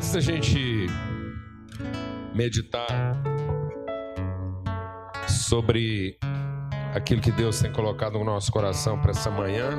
[0.00, 0.86] Antes da gente
[2.34, 2.88] meditar
[5.28, 6.18] sobre
[6.94, 9.76] aquilo que Deus tem colocado no nosso coração para essa manhã,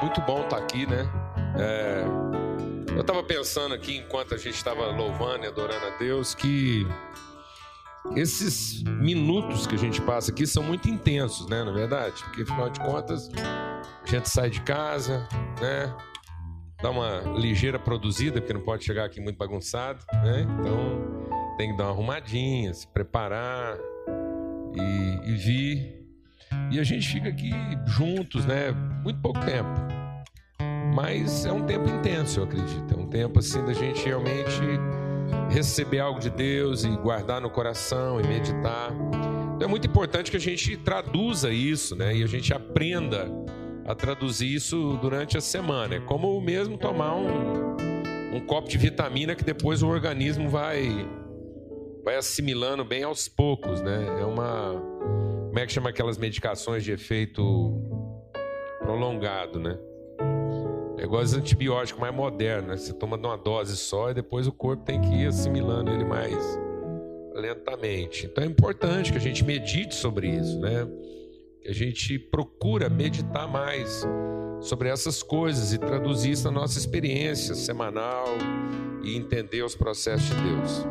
[0.00, 1.04] muito bom estar tá aqui, né?
[1.58, 2.04] É,
[2.94, 6.86] eu estava pensando aqui enquanto a gente estava louvando e adorando a Deus que
[8.14, 11.64] esses minutos que a gente passa aqui são muito intensos, né?
[11.64, 15.28] Na verdade, porque afinal de contas a gente sai de casa,
[15.60, 15.92] né?
[16.80, 20.42] Dá uma ligeira produzida, porque não pode chegar aqui muito bagunçado, né?
[20.42, 23.76] Então tem que dar uma arrumadinha, se preparar
[24.74, 25.98] e, e vir.
[26.70, 27.50] E a gente fica aqui
[27.86, 28.70] juntos, né?
[29.02, 29.68] Muito pouco tempo.
[30.94, 32.94] Mas é um tempo intenso, eu acredito.
[32.94, 34.60] É um tempo assim da gente realmente
[35.50, 38.92] receber algo de Deus e guardar no coração e meditar.
[39.56, 42.16] Então é muito importante que a gente traduza isso, né?
[42.16, 43.28] E a gente aprenda
[43.88, 45.94] a traduzir isso durante a semana.
[45.94, 51.08] É como mesmo tomar um, um copo de vitamina que depois o organismo vai
[52.04, 54.18] vai assimilando bem aos poucos, né?
[54.20, 54.74] É uma
[55.46, 57.82] como é que chama aquelas medicações de efeito
[58.78, 59.78] prolongado, né?
[60.98, 62.76] É igual os antibióticos mais modernos, né?
[62.76, 66.36] Você toma uma dose só e depois o corpo tem que ir assimilando ele mais
[67.34, 68.26] lentamente.
[68.26, 70.86] Então é importante que a gente medite sobre isso, né?
[71.68, 74.02] A gente procura meditar mais
[74.58, 78.24] sobre essas coisas e traduzir isso na nossa experiência semanal
[79.04, 80.86] e entender os processos de Deus.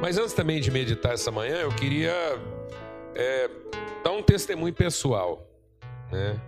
[0.00, 2.12] Mas antes também de meditar essa manhã, eu queria
[3.14, 3.48] é,
[4.02, 5.48] dar um testemunho pessoal.
[6.10, 6.40] Né?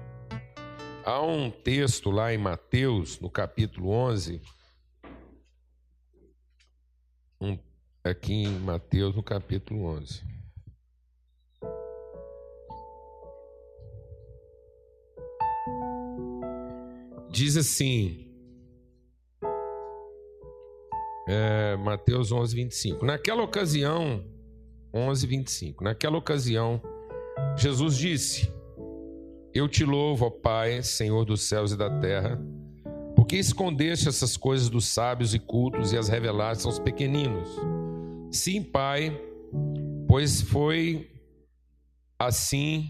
[1.04, 4.42] Há um texto lá em Mateus, no capítulo 11,
[7.40, 7.56] um,
[8.02, 10.39] aqui em Mateus, no capítulo 11.
[17.30, 18.26] Diz assim,
[21.28, 23.06] é, Mateus 11, 25.
[23.06, 24.24] Naquela ocasião,
[24.92, 25.84] 11, 25.
[25.84, 26.82] Naquela ocasião,
[27.56, 28.52] Jesus disse:
[29.54, 32.40] Eu te louvo, ó Pai, Senhor dos céus e da terra,
[33.14, 37.48] porque escondeste essas coisas dos sábios e cultos e as revelaste aos pequeninos.
[38.32, 39.16] Sim, Pai,
[40.08, 41.10] pois foi
[42.18, 42.86] assim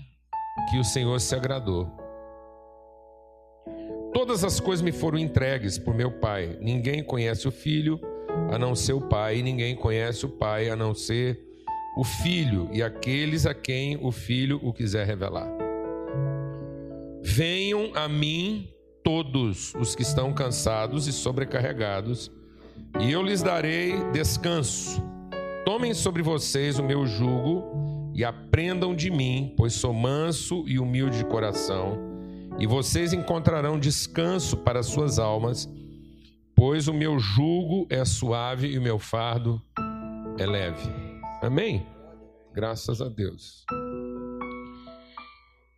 [0.70, 1.99] que o Senhor se agradou.
[4.12, 6.58] Todas as coisas me foram entregues por meu Pai.
[6.60, 8.00] Ninguém conhece o Filho
[8.50, 11.40] a não ser o Pai, e ninguém conhece o Pai a não ser
[11.96, 15.48] o Filho e aqueles a quem o Filho o quiser revelar.
[17.22, 18.68] Venham a mim
[19.04, 22.32] todos os que estão cansados e sobrecarregados,
[23.00, 25.02] e eu lhes darei descanso.
[25.64, 31.18] Tomem sobre vocês o meu jugo e aprendam de mim, pois sou manso e humilde
[31.18, 32.09] de coração
[32.58, 35.68] e vocês encontrarão descanso para suas almas,
[36.54, 39.62] pois o meu jugo é suave e o meu fardo
[40.38, 40.88] é leve.
[41.42, 41.86] Amém?
[42.52, 43.64] Graças a Deus.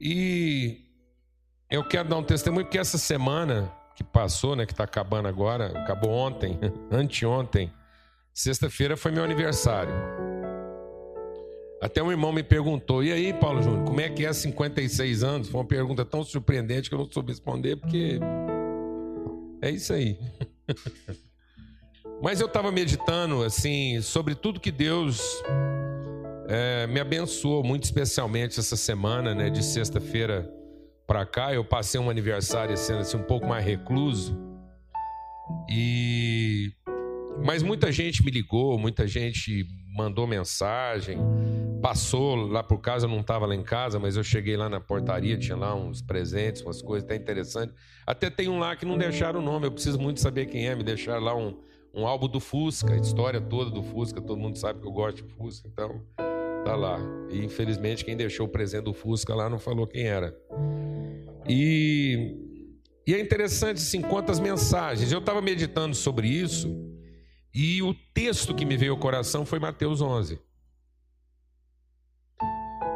[0.00, 0.80] E
[1.70, 5.66] eu quero dar um testemunho porque essa semana que passou, né, que está acabando agora,
[5.78, 6.58] acabou ontem,
[6.90, 7.72] anteontem,
[8.32, 9.92] sexta-feira foi meu aniversário.
[11.82, 15.48] Até um irmão me perguntou: e aí, Paulo Júnior, como é que é 56 anos?
[15.48, 18.20] Foi uma pergunta tão surpreendente que eu não soube responder, porque
[19.60, 20.16] é isso aí.
[22.22, 25.20] Mas eu estava meditando assim sobre tudo que Deus
[26.48, 30.49] é, me abençoou muito especialmente essa semana, né, de sexta-feira
[31.04, 31.53] para cá.
[31.53, 34.38] Eu passei um aniversário sendo assim um pouco mais recluso
[35.69, 36.70] e
[37.44, 41.19] mas muita gente me ligou, muita gente mandou mensagem
[41.82, 44.81] passou lá por casa, eu não estava lá em casa, mas eu cheguei lá na
[44.81, 47.75] portaria, tinha lá uns presentes, umas coisas até interessantes.
[48.06, 50.76] Até tem um lá que não deixaram o nome, eu preciso muito saber quem é,
[50.76, 51.58] me deixaram lá um,
[51.93, 55.25] um álbum do Fusca, a história toda do Fusca, todo mundo sabe que eu gosto
[55.25, 56.00] de Fusca, então
[56.64, 57.00] tá lá.
[57.29, 60.37] E infelizmente quem deixou o presente do Fusca lá não falou quem era.
[61.49, 62.37] E,
[63.05, 65.11] e é interessante assim, quantas mensagens.
[65.11, 66.73] Eu estava meditando sobre isso
[67.52, 70.38] e o texto que me veio ao coração foi Mateus 11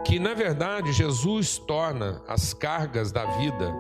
[0.06, 3.74] que na verdade Jesus torna as cargas da vida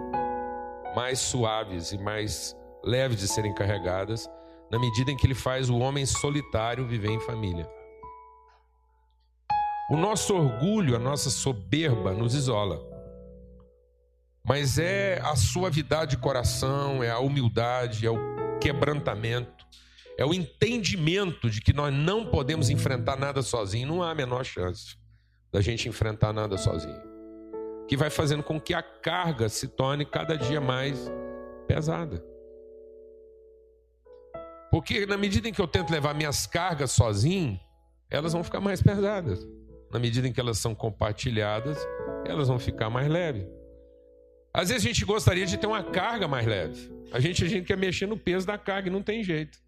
[0.94, 4.28] mais suaves e mais leves de serem carregadas,
[4.68, 7.68] na medida em que ele faz o homem solitário viver em família.
[9.88, 12.80] O nosso orgulho, a nossa soberba nos isola.
[14.44, 19.64] Mas é a suavidade de coração, é a humildade, é o quebrantamento,
[20.18, 24.44] é o entendimento de que nós não podemos enfrentar nada sozinho, não há a menor
[24.44, 24.96] chance
[25.56, 27.00] da gente enfrentar nada sozinho.
[27.88, 31.10] Que vai fazendo com que a carga se torne cada dia mais
[31.66, 32.22] pesada.
[34.70, 37.58] Porque na medida em que eu tento levar minhas cargas sozinho,
[38.10, 39.48] elas vão ficar mais pesadas.
[39.90, 41.78] Na medida em que elas são compartilhadas,
[42.26, 43.46] elas vão ficar mais leves.
[44.52, 46.92] Às vezes a gente gostaria de ter uma carga mais leve.
[47.10, 49.58] A gente, a gente quer mexer no peso da carga e não tem jeito.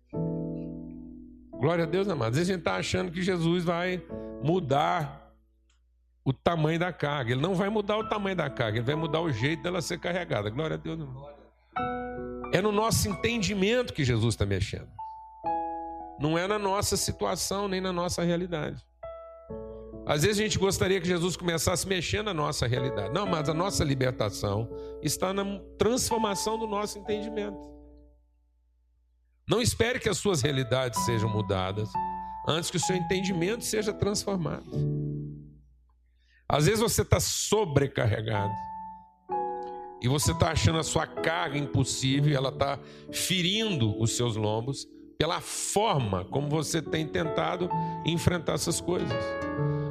[1.52, 2.32] Glória a Deus, amado.
[2.32, 4.02] Às vezes a gente está achando que Jesus vai
[4.43, 5.18] mudar
[6.28, 7.32] o tamanho da carga.
[7.32, 9.98] Ele não vai mudar o tamanho da carga, ele vai mudar o jeito dela ser
[9.98, 10.50] carregada.
[10.50, 11.00] Glória a Deus.
[12.52, 14.88] É no nosso entendimento que Jesus está mexendo.
[16.20, 18.84] Não é na nossa situação, nem na nossa realidade.
[20.04, 23.10] Às vezes a gente gostaria que Jesus começasse mexendo na nossa realidade.
[23.14, 24.69] Não, mas a nossa libertação
[25.02, 25.44] está na
[25.78, 27.58] transformação do nosso entendimento.
[29.48, 31.88] Não espere que as suas realidades sejam mudadas
[32.46, 35.18] antes que o seu entendimento seja transformado.
[36.50, 38.54] Às vezes você está sobrecarregado
[40.00, 42.78] e você está achando a sua carga impossível, ela está
[43.12, 44.86] ferindo os seus lombos
[45.18, 47.68] pela forma como você tem tentado
[48.06, 49.12] enfrentar essas coisas.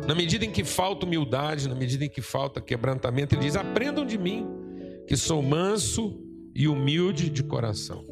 [0.08, 4.04] Na medida em que falta humildade, na medida em que falta quebrantamento, ele diz: aprendam
[4.04, 4.48] de mim,
[5.06, 6.20] que sou manso
[6.56, 8.04] e humilde de coração.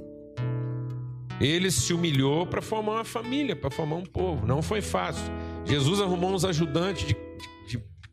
[1.42, 4.45] Ele se humilhou para formar uma família, para formar um povo.
[4.45, 5.25] Não foi fácil.
[5.65, 7.18] Jesus arrumou uns ajudantes de,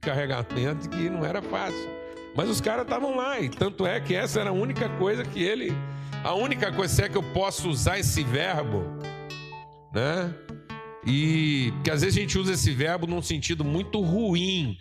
[0.03, 1.89] carregamento que não era fácil.
[2.35, 5.43] Mas os caras estavam lá, e tanto é que essa era a única coisa que
[5.43, 5.73] ele.
[6.25, 8.85] A única coisa, se é que eu posso usar esse verbo,
[9.93, 10.35] né?
[11.07, 14.77] E que às vezes a gente usa esse verbo num sentido muito ruim,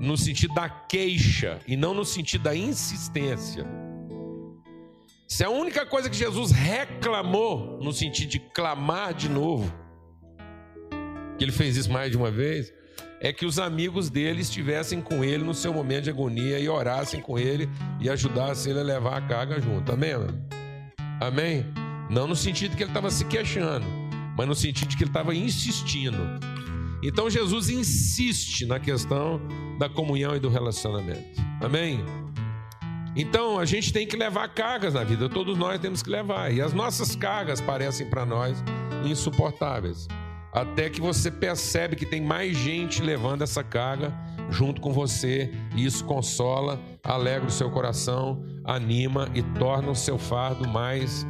[0.00, 3.66] no sentido da queixa e não no sentido da insistência.
[5.28, 9.72] Se é a única coisa que Jesus reclamou, no sentido de clamar de novo,
[11.36, 12.72] que ele fez isso mais de uma vez,
[13.20, 17.20] é que os amigos dele estivessem com ele no seu momento de agonia e orassem
[17.20, 17.68] com ele
[18.00, 19.92] e ajudassem ele a levar a carga junto.
[19.92, 20.12] Amém?
[21.20, 21.66] Amém?
[22.08, 23.86] Não no sentido que ele estava se queixando,
[24.36, 26.18] mas no sentido que ele estava insistindo.
[27.02, 29.40] Então Jesus insiste na questão
[29.78, 31.40] da comunhão e do relacionamento.
[31.62, 32.02] Amém?
[33.14, 36.54] Então a gente tem que levar cargas na vida, todos nós temos que levar.
[36.54, 38.64] E as nossas cargas parecem para nós
[39.04, 40.08] insuportáveis
[40.52, 44.12] até que você percebe que tem mais gente levando essa carga
[44.50, 50.18] junto com você, e isso consola, alegra o seu coração, anima e torna o seu
[50.18, 51.24] fardo mais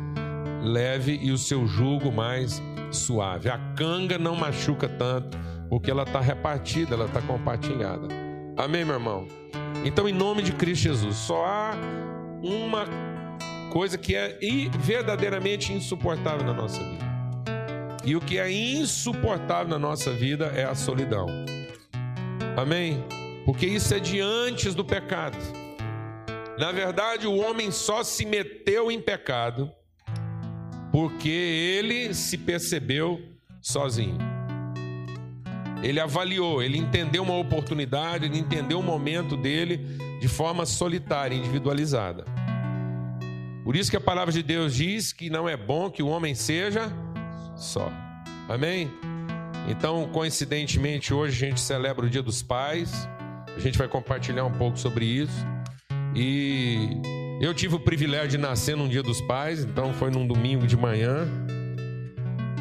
[0.62, 3.50] leve e o seu jugo mais suave.
[3.50, 5.38] A canga não machuca tanto,
[5.68, 8.08] porque ela está repartida, ela está compartilhada.
[8.56, 9.28] Amém, meu irmão?
[9.84, 11.72] Então, em nome de Cristo Jesus, só há
[12.42, 12.84] uma
[13.70, 14.38] coisa que é
[14.78, 17.09] verdadeiramente insuportável na nossa vida.
[18.04, 21.26] E o que é insuportável na nossa vida é a solidão.
[22.56, 23.04] Amém?
[23.44, 25.36] Porque isso é de antes do pecado.
[26.58, 29.70] Na verdade, o homem só se meteu em pecado
[30.92, 33.20] porque ele se percebeu
[33.60, 34.18] sozinho.
[35.82, 39.78] Ele avaliou, ele entendeu uma oportunidade, ele entendeu o momento dele
[40.20, 42.24] de forma solitária, individualizada.
[43.64, 46.34] Por isso que a palavra de Deus diz que não é bom que o homem
[46.34, 46.92] seja
[47.62, 47.92] só.
[48.48, 48.90] Amém?
[49.68, 53.08] Então, coincidentemente, hoje a gente celebra o Dia dos Pais.
[53.54, 55.46] A gente vai compartilhar um pouco sobre isso.
[56.14, 57.00] E
[57.40, 60.76] eu tive o privilégio de nascer num Dia dos Pais, então foi num domingo de
[60.76, 61.28] manhã.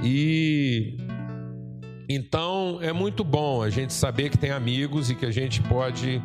[0.04, 0.98] E
[2.08, 6.22] então é muito bom a gente saber que tem amigos e que a gente pode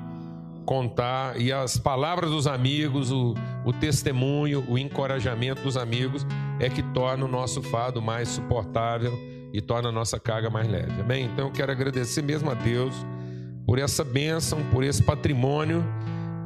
[0.64, 6.26] contar e as palavras dos amigos, o, o testemunho, o encorajamento dos amigos
[6.60, 9.12] é que torna o nosso fado mais suportável
[9.52, 11.00] e torna a nossa carga mais leve.
[11.00, 11.26] Amém?
[11.26, 12.94] Então eu quero agradecer mesmo a Deus
[13.66, 15.84] por essa bênção, por esse patrimônio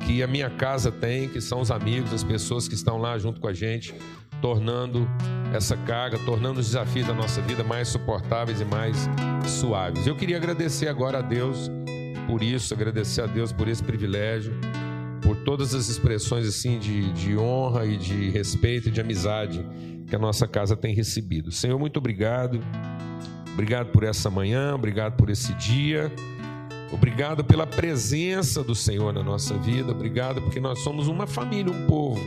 [0.01, 3.41] que a minha casa tem, que são os amigos, as pessoas que estão lá junto
[3.41, 3.95] com a gente,
[4.41, 5.09] tornando
[5.53, 9.09] essa carga, tornando os desafios da nossa vida mais suportáveis e mais
[9.47, 10.07] suaves.
[10.07, 11.71] Eu queria agradecer agora a Deus
[12.27, 14.53] por isso, agradecer a Deus por esse privilégio,
[15.23, 19.65] por todas as expressões assim de, de honra e de respeito e de amizade
[20.07, 21.51] que a nossa casa tem recebido.
[21.51, 22.61] Senhor, muito obrigado.
[23.53, 26.13] Obrigado por essa manhã, obrigado por esse dia.
[26.93, 29.91] Obrigado pela presença do Senhor na nossa vida.
[29.91, 32.21] Obrigado porque nós somos uma família, um povo.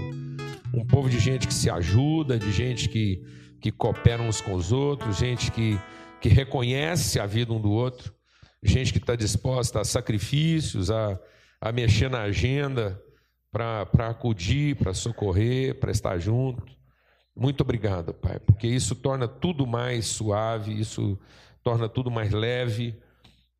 [0.74, 3.24] Um povo de gente que se ajuda, de gente que,
[3.60, 5.80] que coopera uns com os outros, gente que,
[6.20, 8.14] que reconhece a vida um do outro
[8.64, 11.20] gente que está disposta a sacrifícios, a,
[11.62, 13.00] a mexer na agenda
[13.52, 16.66] para acudir, para socorrer, para estar junto.
[17.36, 21.20] Muito obrigado, Pai, porque isso torna tudo mais suave, isso
[21.64, 23.00] torna tudo mais leve.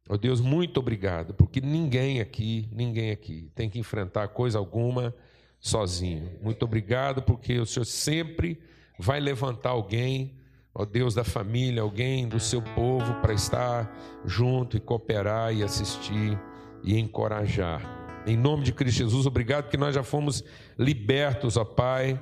[0.10, 5.14] Oh Deus, muito obrigado, porque ninguém aqui, ninguém aqui tem que enfrentar coisa alguma
[5.60, 6.40] sozinho.
[6.42, 8.60] Muito obrigado, porque o Senhor sempre
[8.98, 10.40] vai levantar alguém,
[10.74, 16.38] ó Deus da família, alguém do seu povo para estar junto e cooperar e assistir
[16.84, 18.00] e encorajar.
[18.26, 20.44] Em nome de Cristo Jesus, obrigado que nós já fomos
[20.78, 22.20] libertos, ó Pai.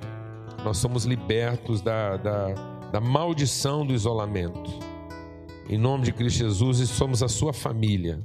[0.64, 2.48] Nós somos libertos da, da,
[2.90, 4.70] da maldição do isolamento.
[5.68, 8.20] Em nome de Cristo Jesus, e somos a sua família.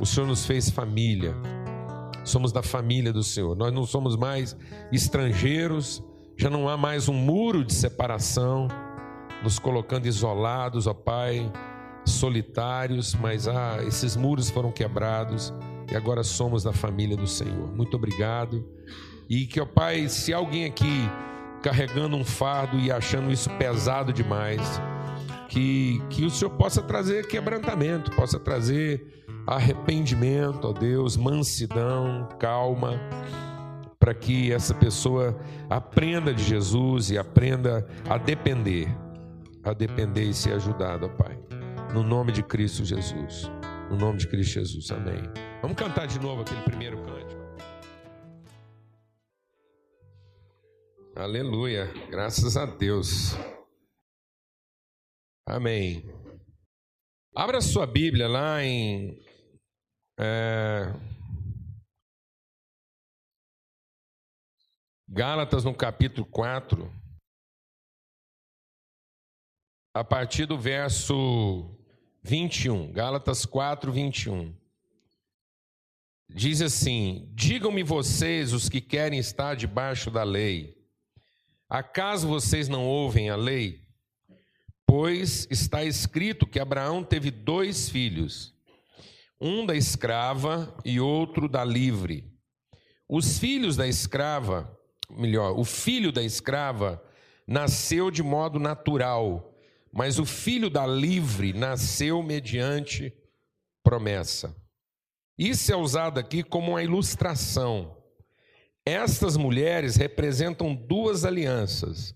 [0.00, 1.34] O Senhor nos fez família.
[2.24, 3.54] Somos da família do Senhor.
[3.54, 4.56] Nós não somos mais
[4.90, 6.02] estrangeiros,
[6.36, 8.66] já não há mais um muro de separação,
[9.42, 11.50] nos colocando isolados, ó Pai,
[12.04, 15.52] solitários, mas ah, esses muros foram quebrados
[15.90, 17.74] e agora somos da família do Senhor.
[17.74, 18.64] Muito obrigado.
[19.28, 21.08] E que, ó Pai, se alguém aqui
[21.62, 24.60] carregando um fardo e achando isso pesado demais,
[25.48, 33.00] que, que o Senhor possa trazer quebrantamento, possa trazer arrependimento, ó Deus, mansidão, calma,
[33.98, 35.38] para que essa pessoa
[35.70, 38.88] aprenda de Jesus e aprenda a depender,
[39.62, 41.43] a depender e ser ajudada, ó Pai.
[41.94, 43.44] No nome de Cristo Jesus.
[43.88, 44.90] No nome de Cristo Jesus.
[44.90, 45.22] Amém.
[45.62, 47.40] Vamos cantar de novo aquele primeiro cântico.
[51.14, 51.86] Aleluia.
[52.10, 53.34] Graças a Deus.
[55.46, 56.04] Amém.
[57.32, 59.24] Abra sua Bíblia lá em.
[60.18, 60.92] É,
[65.08, 66.92] Gálatas, no capítulo 4.
[69.94, 71.73] A partir do verso
[72.24, 72.90] 21.
[72.90, 74.54] Gálatas 4, 21.
[76.26, 80.74] Diz assim: Digam-me vocês, os que querem estar debaixo da lei,
[81.68, 83.84] acaso vocês não ouvem a lei?
[84.86, 88.54] Pois está escrito que Abraão teve dois filhos,
[89.38, 92.32] um da escrava e outro da livre.
[93.06, 94.74] Os filhos da escrava,
[95.10, 97.04] melhor, o filho da escrava
[97.46, 99.53] nasceu de modo natural,
[99.94, 103.14] mas o filho da livre nasceu mediante
[103.80, 104.52] promessa.
[105.38, 107.96] Isso é usado aqui como uma ilustração.
[108.84, 112.12] Estas mulheres representam duas alianças.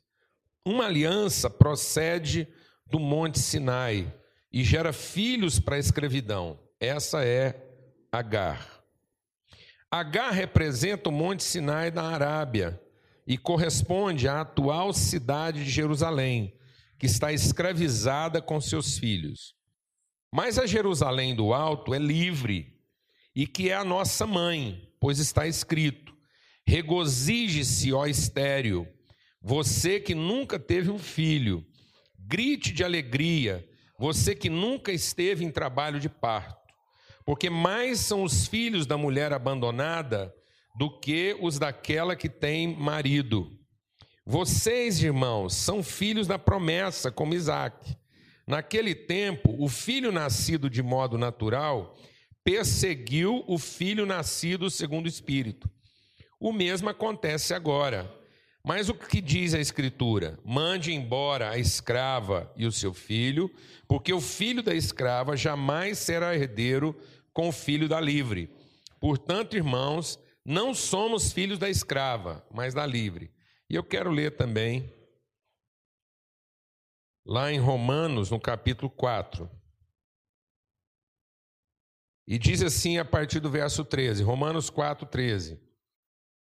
[0.64, 2.49] Uma aliança procede
[2.85, 4.12] do Monte Sinai
[4.52, 6.58] e gera filhos para a escravidão.
[6.80, 7.64] Essa é
[8.11, 8.82] Agar.
[9.88, 12.80] Agar representa o Monte Sinai da Arábia
[13.25, 16.57] e corresponde à atual cidade de Jerusalém,
[16.99, 19.55] que está escravizada com seus filhos.
[20.33, 22.75] Mas a Jerusalém do Alto é livre
[23.35, 26.12] e que é a nossa mãe, pois está escrito:
[26.67, 28.87] Regozije-se, ó estéreo,
[29.40, 31.64] você que nunca teve um filho,
[32.19, 33.67] Grite de alegria,
[33.99, 36.75] você que nunca esteve em trabalho de parto,
[37.25, 40.31] porque mais são os filhos da mulher abandonada
[40.78, 43.57] do que os daquela que tem marido.
[44.30, 47.97] Vocês, irmãos, são filhos da promessa, como Isaac.
[48.47, 51.97] Naquele tempo, o filho nascido de modo natural
[52.44, 55.66] perseguiu o filho nascido segundo o Espírito.
[56.38, 58.14] O mesmo acontece agora.
[58.62, 60.38] Mas o que diz a Escritura?
[60.44, 63.50] Mande embora a escrava e o seu filho,
[63.88, 66.94] porque o filho da escrava jamais será herdeiro
[67.32, 68.50] com o filho da livre.
[69.00, 73.30] Portanto, irmãos, não somos filhos da escrava, mas da livre.
[73.70, 74.90] E eu quero ler também,
[77.26, 79.50] lá em Romanos, no capítulo 4.
[82.26, 85.60] E diz assim a partir do verso 13, Romanos 4, 13.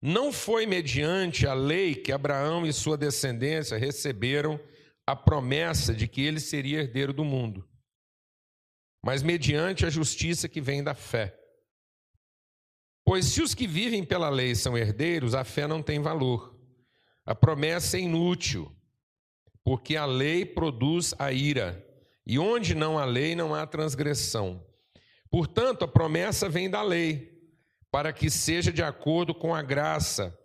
[0.02, 4.60] Não foi mediante a lei que Abraão e sua descendência receberam
[5.08, 7.70] a promessa de que ele seria herdeiro do mundo,
[9.04, 11.40] mas mediante a justiça que vem da fé.
[13.06, 16.53] Pois se os que vivem pela lei são herdeiros, a fé não tem valor.
[17.26, 18.72] A promessa é inútil,
[19.64, 21.86] porque a lei produz a ira,
[22.26, 24.64] e onde não há lei não há transgressão.
[25.30, 27.34] Portanto, a promessa vem da lei
[27.90, 30.38] para que seja de acordo com a graça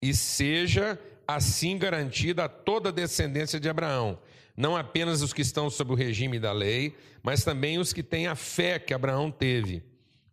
[0.00, 4.18] e seja assim garantida a toda a descendência de Abraão,
[4.56, 8.26] não apenas os que estão sob o regime da lei, mas também os que têm
[8.26, 9.82] a fé que Abraão teve.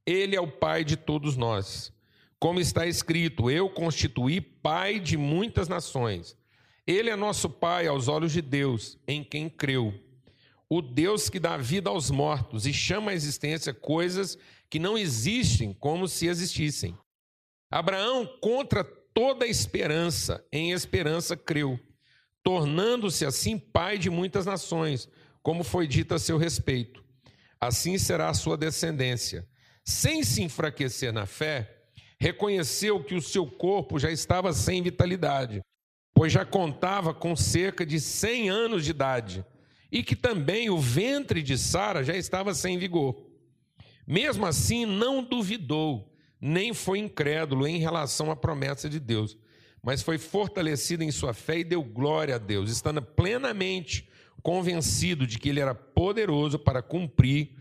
[0.06, 1.94] Ele é o pai de todos nós.
[2.40, 6.38] Como está escrito: Eu constituí pai de muitas nações.
[6.88, 9.94] Ele é nosso pai aos olhos de Deus, em quem creu.
[10.68, 14.38] O Deus que dá vida aos mortos e chama à existência coisas
[14.70, 16.98] que não existem como se existissem.
[17.72, 21.80] Abraão, contra toda esperança, em esperança creu,
[22.44, 25.10] tornando-se assim pai de muitas nações,
[25.42, 27.04] como foi dito a seu respeito.
[27.60, 29.48] Assim será a sua descendência.
[29.84, 31.79] Sem se enfraquecer na fé,
[32.20, 35.62] reconheceu que o seu corpo já estava sem vitalidade,
[36.14, 39.46] pois já contava com cerca de 100 anos de idade,
[39.92, 43.26] e que também o ventre de Sara já estava sem vigor.
[44.06, 49.38] Mesmo assim, não duvidou, nem foi incrédulo em relação à promessa de Deus,
[49.82, 54.10] mas foi fortalecido em sua fé e deu glória a Deus, estando plenamente
[54.44, 57.56] convencido de que ele era poderoso para cumprir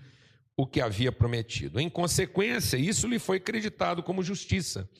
[0.58, 1.78] o que havia prometido.
[1.78, 4.90] Em consequência, isso lhe foi acreditado como justiça.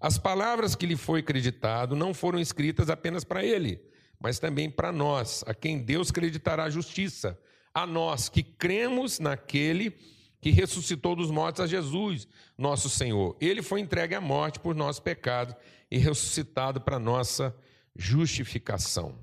[0.00, 3.82] As palavras que lhe foi acreditado não foram escritas apenas para ele,
[4.20, 7.36] mas também para nós, a quem Deus acreditará a justiça,
[7.74, 9.98] a nós que cremos naquele
[10.40, 13.36] que ressuscitou dos mortos a Jesus, nosso Senhor.
[13.40, 15.56] Ele foi entregue à morte por nossos pecados
[15.90, 17.52] e ressuscitado para nossa
[17.96, 19.18] justificação.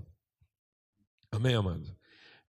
[1.32, 1.96] Amém, amado?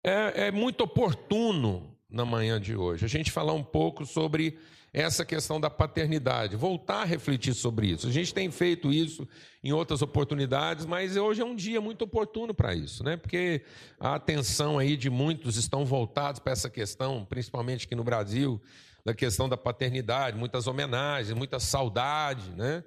[0.02, 4.58] É, é muito oportuno na manhã de hoje a gente falar um pouco sobre
[4.92, 8.06] essa questão da paternidade, voltar a refletir sobre isso.
[8.06, 9.28] A gente tem feito isso
[9.62, 13.16] em outras oportunidades, mas hoje é um dia muito oportuno para isso, né?
[13.16, 13.62] Porque
[14.00, 18.60] a atenção aí de muitos estão voltados para essa questão, principalmente aqui no Brasil,
[19.04, 22.82] da questão da paternidade, muitas homenagens, muita saudade, né?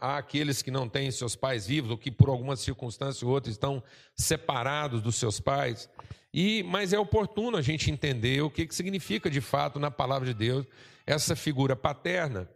[0.00, 3.52] Há aqueles que não têm seus pais vivos ou que por alguma circunstância ou outra
[3.52, 3.80] estão
[4.16, 5.88] separados dos seus pais.
[6.32, 10.28] E, mas é oportuno a gente entender o que, que significa de fato na palavra
[10.28, 10.66] de Deus
[11.06, 12.48] essa figura paterna.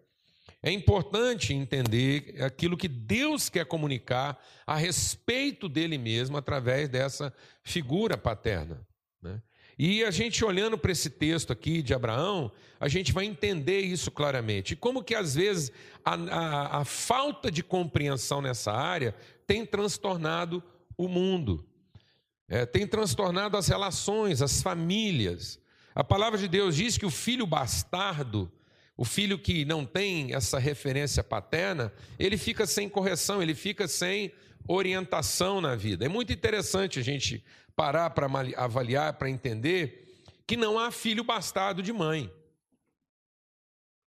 [0.62, 8.16] É importante entender aquilo que Deus quer comunicar a respeito dele mesmo através dessa figura
[8.16, 8.86] paterna.
[9.20, 9.42] Né?
[9.78, 14.10] E a gente olhando para esse texto aqui de Abraão, a gente vai entender isso
[14.10, 14.76] claramente.
[14.76, 15.70] Como que às vezes
[16.04, 19.14] a, a, a falta de compreensão nessa área
[19.46, 20.62] tem transtornado
[20.96, 21.66] o mundo,
[22.48, 25.58] é, tem transtornado as relações, as famílias.
[25.94, 28.50] A palavra de Deus diz que o filho bastardo,
[28.96, 34.32] o filho que não tem essa referência paterna, ele fica sem correção, ele fica sem
[34.66, 36.04] orientação na vida.
[36.04, 37.44] É muito interessante a gente
[37.76, 38.26] parar para
[38.56, 42.32] avaliar, para entender que não há filho bastardo de mãe.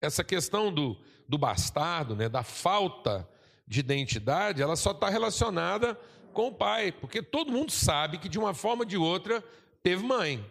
[0.02, 3.28] Essa questão do, do bastardo, né, da falta
[3.68, 6.00] de identidade, ela só está relacionada
[6.36, 9.44] com o pai, porque todo mundo sabe que de uma forma ou de outra
[9.82, 10.46] teve mãe.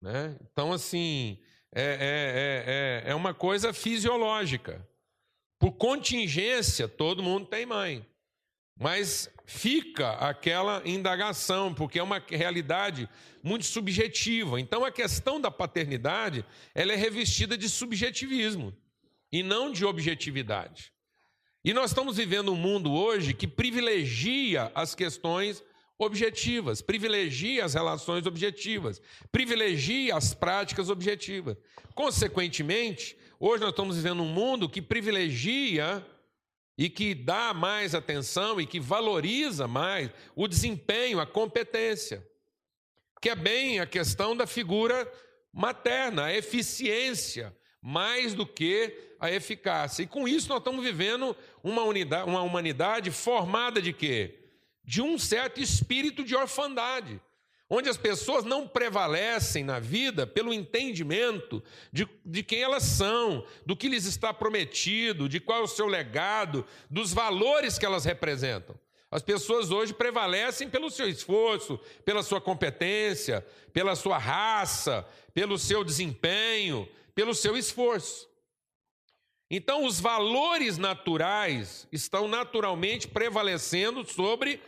[0.00, 0.36] Né?
[0.50, 1.38] Então, assim,
[1.70, 4.84] é, é, é, é uma coisa fisiológica.
[5.58, 8.04] Por contingência, todo mundo tem mãe.
[8.76, 13.08] Mas fica aquela indagação, porque é uma realidade
[13.42, 14.58] muito subjetiva.
[14.58, 18.74] Então, a questão da paternidade ela é revestida de subjetivismo
[19.30, 20.92] e não de objetividade.
[21.64, 25.62] E nós estamos vivendo um mundo hoje que privilegia as questões
[25.96, 31.56] objetivas, privilegia as relações objetivas, privilegia as práticas objetivas.
[31.94, 36.04] Consequentemente, hoje nós estamos vivendo um mundo que privilegia
[36.76, 42.26] e que dá mais atenção e que valoriza mais o desempenho, a competência,
[43.20, 45.08] que é bem a questão da figura
[45.52, 50.02] materna, a eficiência, mais do que a eficácia.
[50.02, 54.42] E com isso nós estamos vivendo uma, unidade, uma humanidade formada de quê?
[54.84, 57.20] de um certo espírito de orfandade,
[57.70, 63.76] onde as pessoas não prevalecem na vida pelo entendimento de, de quem elas são, do
[63.76, 68.74] que lhes está prometido, de qual é o seu legado, dos valores que elas representam.
[69.10, 75.84] As pessoas hoje prevalecem pelo seu esforço, pela sua competência, pela sua raça, pelo seu
[75.84, 78.31] desempenho, pelo seu esforço.
[79.54, 84.62] Então, os valores naturais estão naturalmente prevalecendo sobre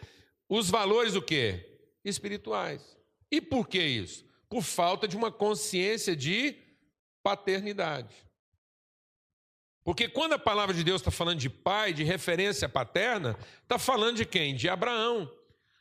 [0.47, 1.81] os valores o quê?
[2.05, 2.94] Espirituais.
[3.31, 4.27] E por que isso?
[4.47, 6.59] Por falta de uma consciência de
[7.23, 8.14] paternidade.
[9.83, 14.18] Porque quando a palavra de Deus está falando de pai, de referência paterna, está falando
[14.18, 14.55] de quem?
[14.55, 15.33] De Abraão.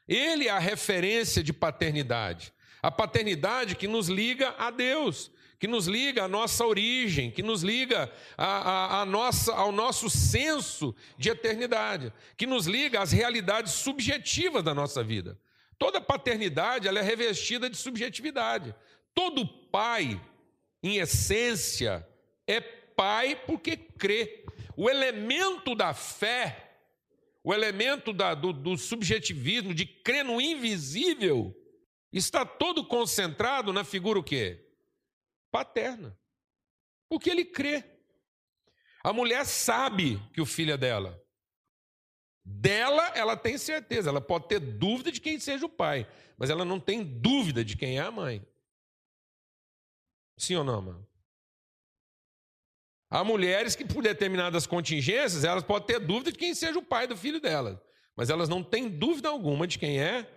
[0.07, 2.53] Ele é a referência de paternidade.
[2.81, 5.29] A paternidade que nos liga a Deus
[5.63, 11.29] que nos liga à nossa origem, que nos liga a, nossa, ao nosso senso de
[11.29, 15.39] eternidade, que nos liga às realidades subjetivas da nossa vida.
[15.79, 18.75] Toda paternidade ela é revestida de subjetividade.
[19.15, 20.21] Todo pai,
[20.83, 22.05] em essência,
[22.45, 24.43] é pai porque crê.
[24.75, 26.75] O elemento da fé,
[27.41, 31.55] o elemento da, do, do subjetivismo, de crer no invisível,
[32.11, 34.59] está todo concentrado na figura o quê?
[35.53, 36.17] Paterna.
[37.07, 37.83] Porque ele crê.
[39.03, 41.21] A mulher sabe que o filho é dela.
[42.43, 44.09] Dela, ela tem certeza.
[44.09, 47.77] Ela pode ter dúvida de quem seja o pai, mas ela não tem dúvida de
[47.77, 48.43] quem é a mãe.
[50.37, 51.07] Sim ou não, mano?
[53.11, 57.05] Há mulheres que, por determinadas contingências, elas podem ter dúvida de quem seja o pai
[57.05, 57.79] do filho delas.
[58.15, 60.27] mas elas não têm dúvida alguma de quem é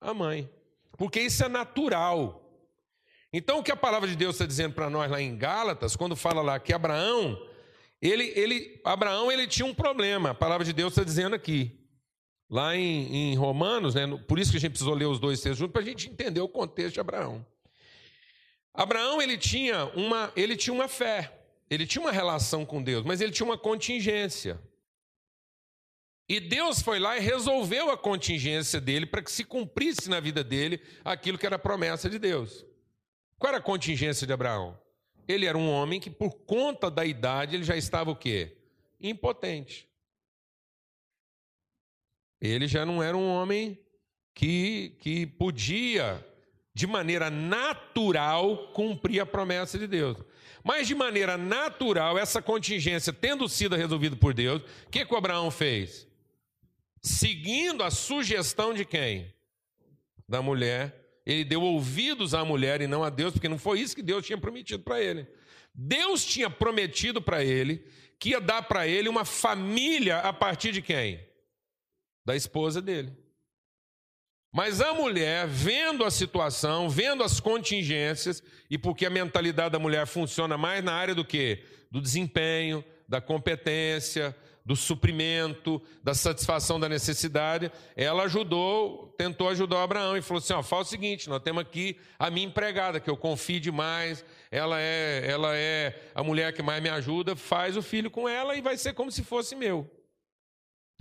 [0.00, 0.48] a mãe,
[0.96, 2.41] porque isso é natural.
[3.32, 6.14] Então, o que a palavra de Deus está dizendo para nós lá em Gálatas, quando
[6.14, 7.40] fala lá que Abraão,
[8.00, 10.30] ele, ele, Abraão, ele tinha um problema.
[10.30, 11.80] A palavra de Deus está dizendo aqui,
[12.50, 15.58] lá em, em Romanos, né, por isso que a gente precisou ler os dois textos
[15.58, 17.44] juntos para a gente entender o contexto de Abraão.
[18.74, 21.32] Abraão ele tinha uma, ele tinha uma fé,
[21.70, 24.60] ele tinha uma relação com Deus, mas ele tinha uma contingência.
[26.28, 30.44] E Deus foi lá e resolveu a contingência dele para que se cumprisse na vida
[30.44, 32.64] dele aquilo que era promessa de Deus.
[33.42, 34.78] Qual era a contingência de Abraão?
[35.26, 38.56] Ele era um homem que, por conta da idade, ele já estava o quê?
[39.00, 39.88] Impotente.
[42.40, 43.76] Ele já não era um homem
[44.32, 46.24] que, que podia,
[46.72, 50.18] de maneira natural, cumprir a promessa de Deus.
[50.62, 55.18] Mas, de maneira natural, essa contingência tendo sido resolvida por Deus, o que, que o
[55.18, 56.06] Abraão fez?
[57.00, 59.34] Seguindo a sugestão de quem?
[60.28, 63.94] Da mulher ele deu ouvidos à mulher e não a Deus, porque não foi isso
[63.94, 65.26] que Deus tinha prometido para ele.
[65.74, 67.84] Deus tinha prometido para ele
[68.18, 71.20] que ia dar para ele uma família a partir de quem?
[72.24, 73.16] Da esposa dele.
[74.52, 80.06] Mas a mulher, vendo a situação, vendo as contingências, e porque a mentalidade da mulher
[80.06, 81.64] funciona mais na área do que?
[81.90, 89.80] Do desempenho, da competência, do suprimento, da satisfação da necessidade, ela ajudou, tentou ajudar o
[89.80, 93.16] Abraão e falou assim: ó, o seguinte, nós temos aqui a minha empregada, que eu
[93.16, 98.10] confio demais, ela é, ela é a mulher que mais me ajuda, faz o filho
[98.10, 99.90] com ela e vai ser como se fosse meu.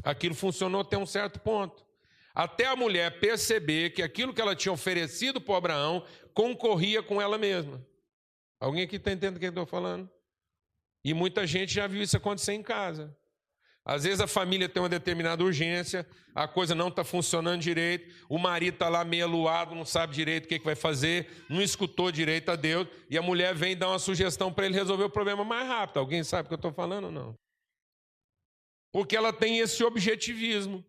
[0.04, 1.86] Aquilo funcionou até um certo ponto.
[2.34, 7.38] Até a mulher perceber que aquilo que ela tinha oferecido para Abraão concorria com ela
[7.38, 7.86] mesma.
[8.60, 10.10] Alguém aqui está entendendo o que eu estou falando?
[11.04, 13.16] E muita gente já viu isso acontecer em casa.
[13.84, 18.38] Às vezes a família tem uma determinada urgência, a coisa não está funcionando direito, o
[18.38, 22.12] marido está lá meio aluado, não sabe direito o que, que vai fazer, não escutou
[22.12, 25.44] direito a Deus, e a mulher vem dar uma sugestão para ele resolver o problema
[25.44, 25.98] mais rápido.
[25.98, 27.36] Alguém sabe o que eu estou falando ou não?
[28.92, 30.86] Porque ela tem esse objetivismo,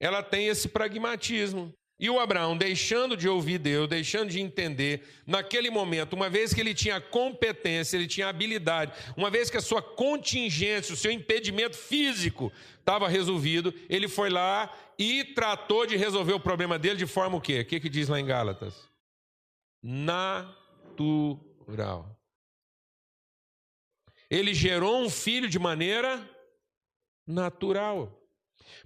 [0.00, 1.74] ela tem esse pragmatismo.
[2.00, 6.60] E o Abraão, deixando de ouvir Deus, deixando de entender, naquele momento, uma vez que
[6.60, 11.76] ele tinha competência, ele tinha habilidade, uma vez que a sua contingência, o seu impedimento
[11.76, 17.36] físico estava resolvido, ele foi lá e tratou de resolver o problema dele de forma
[17.36, 17.60] o quê?
[17.60, 18.88] O que, que diz lá em Gálatas?
[19.82, 20.56] Natural.
[24.30, 26.28] Ele gerou um filho de maneira
[27.26, 28.17] natural.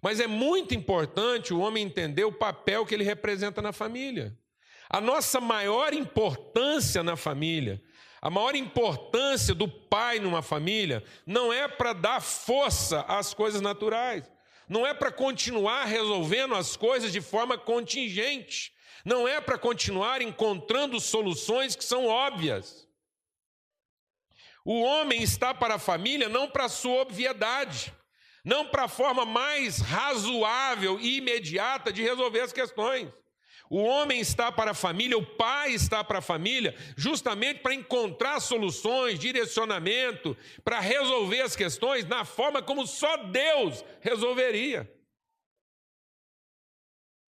[0.01, 4.37] Mas é muito importante o homem entender o papel que ele representa na família.
[4.89, 7.83] A nossa maior importância na família,
[8.21, 14.31] a maior importância do pai numa família, não é para dar força às coisas naturais,
[14.69, 18.73] não é para continuar resolvendo as coisas de forma contingente,
[19.05, 22.87] não é para continuar encontrando soluções que são óbvias.
[24.65, 27.93] O homem está para a família não para a sua obviedade
[28.45, 33.09] não para a forma mais razoável e imediata de resolver as questões.
[33.71, 38.39] O homem está para a família, o pai está para a família, justamente para encontrar
[38.41, 44.93] soluções, direcionamento, para resolver as questões na forma como só Deus resolveria.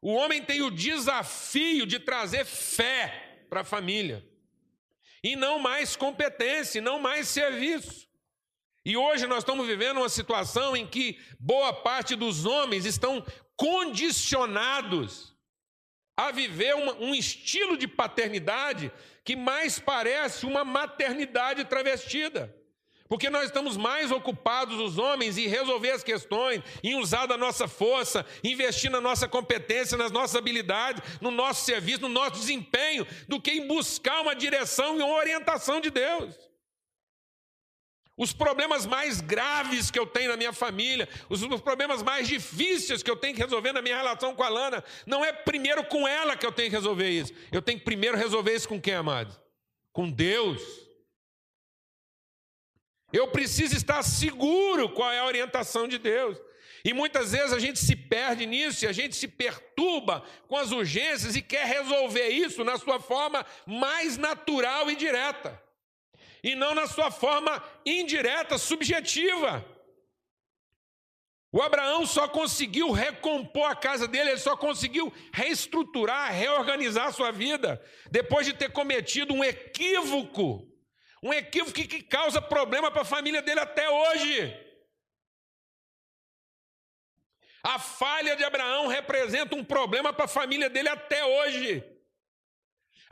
[0.03, 4.23] O homem tem o desafio de trazer fé para a família,
[5.23, 8.07] e não mais competência, não mais serviço.
[8.85, 13.25] E hoje nós estamos vivendo uma situação em que boa parte dos homens estão
[13.57, 15.35] condicionados
[16.17, 18.93] a viver uma, um estilo de paternidade
[19.25, 22.55] que mais parece uma maternidade travestida.
[23.09, 27.69] Porque nós estamos mais ocupados, os homens, em resolver as questões, em usar da nossa
[27.69, 33.41] força, investir na nossa competência, nas nossas habilidades, no nosso serviço, no nosso desempenho, do
[33.41, 36.35] que em buscar uma direção e uma orientação de Deus.
[38.17, 43.11] Os problemas mais graves que eu tenho na minha família, os problemas mais difíceis que
[43.11, 46.37] eu tenho que resolver na minha relação com a Lana, não é primeiro com ela
[46.37, 47.33] que eu tenho que resolver isso.
[47.51, 49.37] Eu tenho que primeiro resolver isso com quem, amado?
[49.93, 50.63] Com Deus.
[53.13, 56.39] Eu preciso estar seguro qual é a orientação de Deus.
[56.85, 60.71] E muitas vezes a gente se perde nisso e a gente se perturba com as
[60.71, 65.64] urgências e quer resolver isso na sua forma mais natural e direta
[66.45, 69.65] e não na sua forma indireta, subjetiva.
[71.51, 77.33] O Abraão só conseguiu recompor a casa dele, ele só conseguiu reestruturar, reorganizar a sua
[77.33, 80.71] vida, depois de ter cometido um equívoco,
[81.23, 84.61] um equívoco que causa problema para a família dele até hoje.
[87.63, 91.94] A falha de Abraão representa um problema para a família dele até hoje.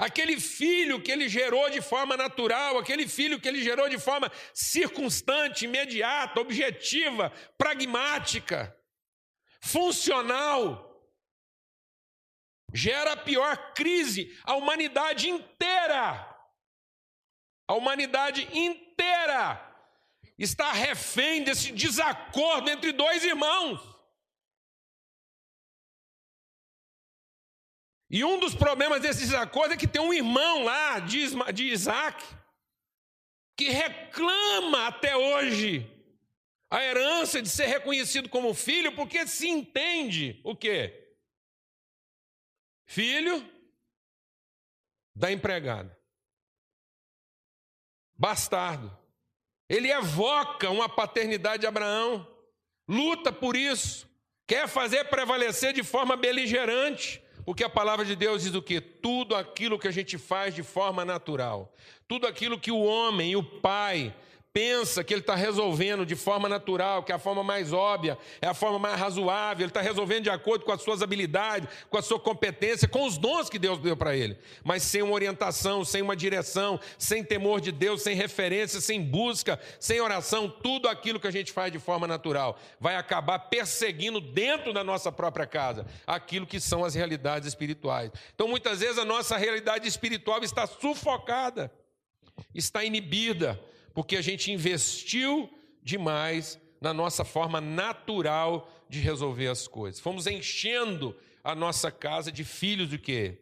[0.03, 4.33] Aquele filho que ele gerou de forma natural, aquele filho que ele gerou de forma
[4.53, 8.77] circunstante, imediata, objetiva, pragmática,
[9.61, 11.01] funcional,
[12.75, 14.37] gera a pior crise.
[14.43, 16.37] A humanidade inteira,
[17.69, 19.73] a humanidade inteira
[20.37, 23.92] está refém desse desacordo entre dois irmãos.
[28.13, 32.23] E um dos problemas desse desacordo é que tem um irmão lá de Isaac
[33.57, 35.91] que reclama até hoje
[36.71, 41.17] a herança de ser reconhecido como filho, porque se entende o quê?
[42.87, 43.51] Filho
[45.15, 45.99] da empregada.
[48.15, 48.95] Bastardo.
[49.71, 52.29] Ele evoca uma paternidade de Abraão,
[52.87, 54.07] luta por isso,
[54.47, 58.81] quer fazer prevalecer de forma beligerante porque a palavra de Deus diz o que?
[58.81, 61.73] Tudo aquilo que a gente faz de forma natural,
[62.07, 64.15] tudo aquilo que o homem o pai
[64.53, 68.47] pensa que ele está resolvendo de forma natural, que é a forma mais óbvia, é
[68.47, 72.03] a forma mais razoável, ele está resolvendo de acordo com as suas habilidades, com a
[72.03, 76.03] sua competência, com os dons que Deus deu para ele, mas sem uma orientação, sem
[76.03, 81.27] uma direção, sem temor de Deus, sem referência, sem busca, sem oração, tudo aquilo que
[81.27, 86.47] a gente faz de forma natural vai acabar perseguindo dentro da nossa própria casa aquilo
[86.47, 88.11] que são as realidades espirituais.
[88.35, 91.73] Então, muitas vezes a nossa realidade espiritual está sufocada,
[92.55, 93.59] está inibida
[93.95, 95.51] porque a gente investiu
[95.83, 100.01] demais na nossa forma natural de resolver as coisas.
[100.01, 103.39] Fomos enchendo a nossa casa de filhos de quê?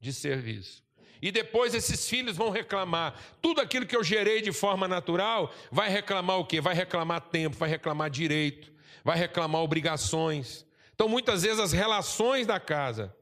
[0.00, 0.82] De serviço.
[1.20, 3.18] E depois esses filhos vão reclamar.
[3.40, 6.60] Tudo aquilo que eu gerei de forma natural vai reclamar o quê?
[6.60, 8.70] Vai reclamar tempo, vai reclamar direito,
[9.02, 10.66] vai reclamar obrigações.
[10.94, 13.14] Então, muitas vezes, as relações da casa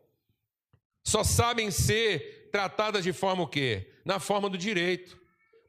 [1.05, 3.90] só sabem ser tratadas de forma o quê?
[4.05, 5.21] Na forma do direito.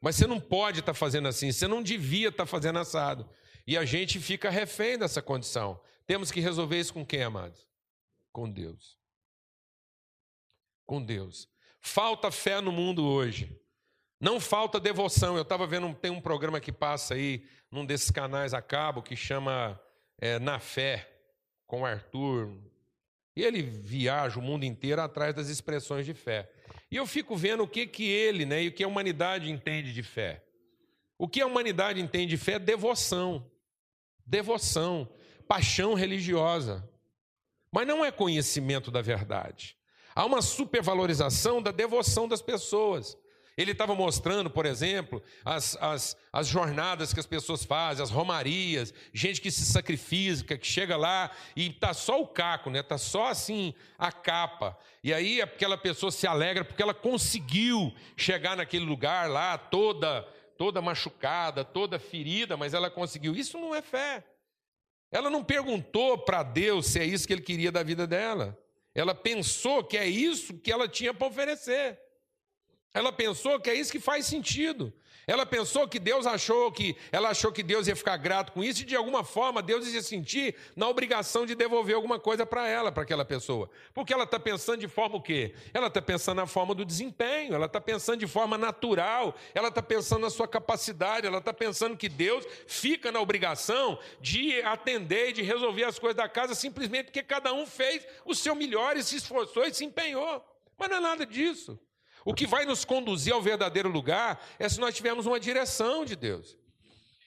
[0.04, 3.26] Mas você não pode estar tá fazendo assim, você não devia estar tá fazendo assado.
[3.66, 5.80] E a gente fica refém dessa condição.
[6.06, 7.66] Temos que resolver isso com quem, amados?
[8.30, 8.98] Com Deus.
[10.84, 11.48] Com Deus.
[11.80, 13.58] Falta fé no mundo hoje.
[14.20, 15.36] Não falta devoção.
[15.36, 19.16] Eu estava vendo, tem um programa que passa aí, num desses canais a cabo, que
[19.16, 19.80] chama
[20.18, 21.10] é, Na Fé,
[21.66, 22.54] com Arthur.
[23.34, 26.52] E ele viaja o mundo inteiro atrás das expressões de fé.
[26.94, 29.92] E eu fico vendo o que, que ele né, e o que a humanidade entende
[29.92, 30.44] de fé.
[31.18, 33.50] O que a humanidade entende de fé é devoção.
[34.24, 35.08] Devoção,
[35.48, 36.88] paixão religiosa.
[37.72, 39.76] Mas não é conhecimento da verdade.
[40.14, 43.18] Há uma supervalorização da devoção das pessoas.
[43.56, 48.92] Ele estava mostrando, por exemplo, as, as, as jornadas que as pessoas fazem, as romarias,
[49.12, 52.80] gente que se sacrifica, que chega lá e está só o caco, né?
[52.80, 54.76] Está só assim a capa.
[55.04, 60.22] E aí aquela pessoa se alegra porque ela conseguiu chegar naquele lugar lá, toda,
[60.58, 63.36] toda machucada, toda ferida, mas ela conseguiu.
[63.36, 64.24] Isso não é fé.
[65.12, 68.58] Ela não perguntou para Deus se é isso que ele queria da vida dela.
[68.92, 72.03] Ela pensou que é isso que ela tinha para oferecer.
[72.94, 74.92] Ela pensou que é isso que faz sentido.
[75.26, 78.82] Ela pensou que Deus achou que ela achou que Deus ia ficar grato com isso
[78.82, 82.92] e de alguma forma Deus ia sentir na obrigação de devolver alguma coisa para ela,
[82.92, 83.70] para aquela pessoa.
[83.94, 85.54] Porque ela está pensando de forma o quê?
[85.72, 89.82] Ela está pensando na forma do desempenho, ela está pensando de forma natural, ela está
[89.82, 95.32] pensando na sua capacidade, ela está pensando que Deus fica na obrigação de atender e
[95.32, 99.02] de resolver as coisas da casa simplesmente porque cada um fez o seu melhor e
[99.02, 100.44] se esforçou e se empenhou.
[100.76, 101.78] Mas não é nada disso.
[102.24, 106.16] O que vai nos conduzir ao verdadeiro lugar é se nós tivermos uma direção de
[106.16, 106.56] Deus.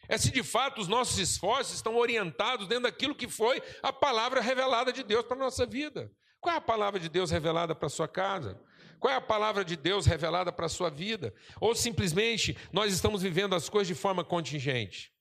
[0.09, 4.41] É se de fato os nossos esforços estão orientados dentro daquilo que foi a palavra
[4.41, 6.11] revelada de Deus para a nossa vida.
[6.39, 8.59] Qual é a palavra de Deus revelada para a sua casa?
[8.99, 11.33] Qual é a palavra de Deus revelada para a sua vida?
[11.59, 15.11] Ou simplesmente nós estamos vivendo as coisas de forma contingente?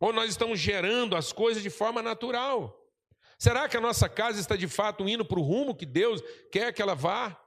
[0.00, 2.74] Ou nós estamos gerando as coisas de forma natural?
[3.38, 6.72] Será que a nossa casa está de fato indo para o rumo que Deus quer
[6.72, 7.38] que ela vá?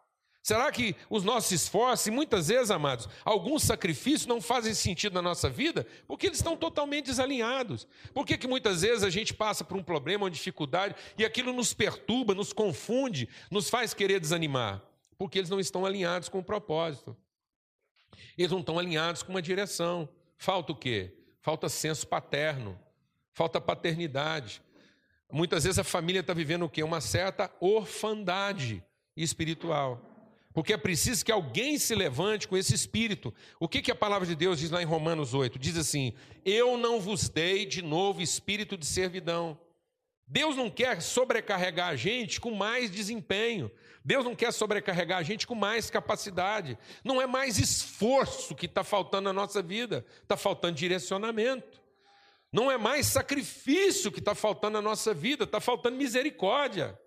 [0.50, 5.22] Será que os nossos esforços, e muitas vezes, amados, alguns sacrifícios não fazem sentido na
[5.22, 7.88] nossa vida porque eles estão totalmente desalinhados?
[8.16, 11.54] Por que, que muitas vezes a gente passa por um problema, uma dificuldade, e aquilo
[11.54, 14.82] nos perturba, nos confunde, nos faz querer desanimar?
[15.20, 17.16] Porque eles não estão alinhados com o propósito.
[18.36, 20.10] Eles não estão alinhados com uma direção.
[20.36, 21.16] Falta o quê?
[21.44, 22.76] Falta senso paterno,
[23.34, 24.64] falta paternidade.
[25.32, 26.82] Muitas vezes a família está vivendo o quê?
[26.82, 28.84] Uma certa orfandade
[29.16, 30.09] espiritual.
[30.54, 33.34] Porque é preciso que alguém se levante com esse espírito.
[33.60, 35.60] O que, que a palavra de Deus diz lá em Romanos 8?
[35.60, 39.60] Diz assim: Eu não vos dei de novo espírito de servidão,
[40.32, 43.72] Deus não quer sobrecarregar a gente com mais desempenho.
[44.06, 46.78] Deus não quer sobrecarregar a gente com mais capacidade.
[47.04, 51.82] Não é mais esforço que está faltando na nossa vida, está faltando direcionamento.
[52.52, 56.98] Não é mais sacrifício que está faltando na nossa vida, está faltando misericórdia.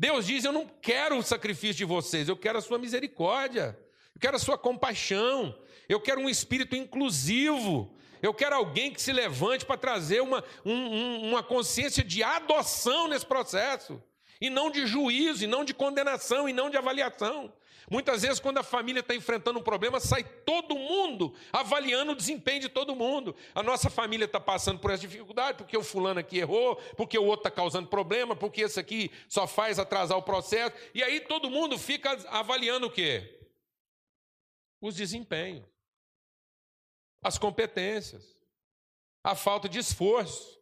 [0.00, 3.78] Deus diz: Eu não quero o sacrifício de vocês, eu quero a sua misericórdia,
[4.14, 5.54] eu quero a sua compaixão,
[5.86, 11.28] eu quero um espírito inclusivo, eu quero alguém que se levante para trazer uma, um,
[11.28, 14.02] uma consciência de adoção nesse processo,
[14.40, 17.52] e não de juízo, e não de condenação, e não de avaliação.
[17.90, 22.60] Muitas vezes, quando a família está enfrentando um problema, sai todo mundo avaliando o desempenho
[22.60, 23.34] de todo mundo.
[23.52, 27.24] A nossa família está passando por essa dificuldade, porque o fulano aqui errou, porque o
[27.24, 30.76] outro está causando problema, porque esse aqui só faz atrasar o processo.
[30.94, 33.40] E aí todo mundo fica avaliando o quê?
[34.80, 35.66] Os desempenhos,
[37.22, 38.38] as competências,
[39.24, 40.59] a falta de esforço.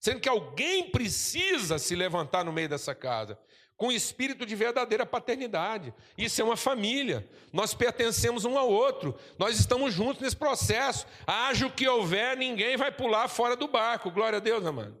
[0.00, 3.38] Sendo que alguém precisa se levantar no meio dessa casa
[3.80, 5.94] com espírito de verdadeira paternidade.
[6.16, 7.26] Isso é uma família.
[7.50, 9.18] Nós pertencemos um ao outro.
[9.38, 11.06] Nós estamos juntos nesse processo.
[11.26, 14.10] Haja o que houver, ninguém vai pular fora do barco.
[14.10, 15.00] Glória a Deus, amado.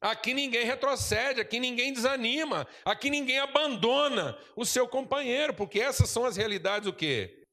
[0.00, 6.24] Aqui ninguém retrocede, aqui ninguém desanima, aqui ninguém abandona o seu companheiro, porque essas são
[6.24, 7.44] as realidades o quê?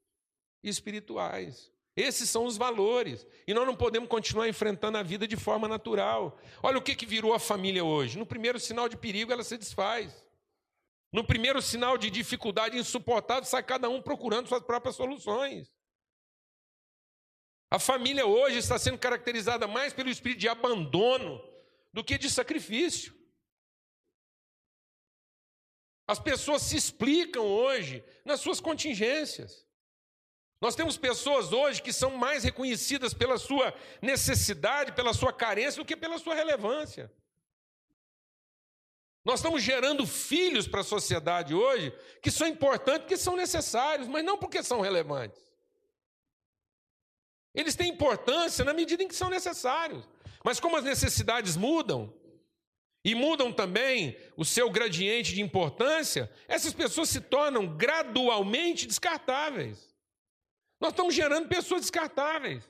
[0.63, 1.71] Espirituais.
[2.01, 3.27] Esses são os valores.
[3.45, 6.39] E nós não podemos continuar enfrentando a vida de forma natural.
[6.63, 8.17] Olha o que, que virou a família hoje.
[8.17, 10.25] No primeiro sinal de perigo, ela se desfaz.
[11.13, 15.71] No primeiro sinal de dificuldade insuportável, sai cada um procurando suas próprias soluções.
[17.69, 21.41] A família hoje está sendo caracterizada mais pelo espírito de abandono
[21.93, 23.13] do que de sacrifício.
[26.07, 29.65] As pessoas se explicam hoje nas suas contingências.
[30.61, 35.85] Nós temos pessoas hoje que são mais reconhecidas pela sua necessidade, pela sua carência, do
[35.85, 37.11] que pela sua relevância.
[39.25, 44.23] Nós estamos gerando filhos para a sociedade hoje que são importantes porque são necessários, mas
[44.23, 45.41] não porque são relevantes.
[47.53, 50.07] Eles têm importância na medida em que são necessários.
[50.43, 52.13] Mas como as necessidades mudam,
[53.03, 59.90] e mudam também o seu gradiente de importância, essas pessoas se tornam gradualmente descartáveis.
[60.81, 62.67] Nós estamos gerando pessoas descartáveis.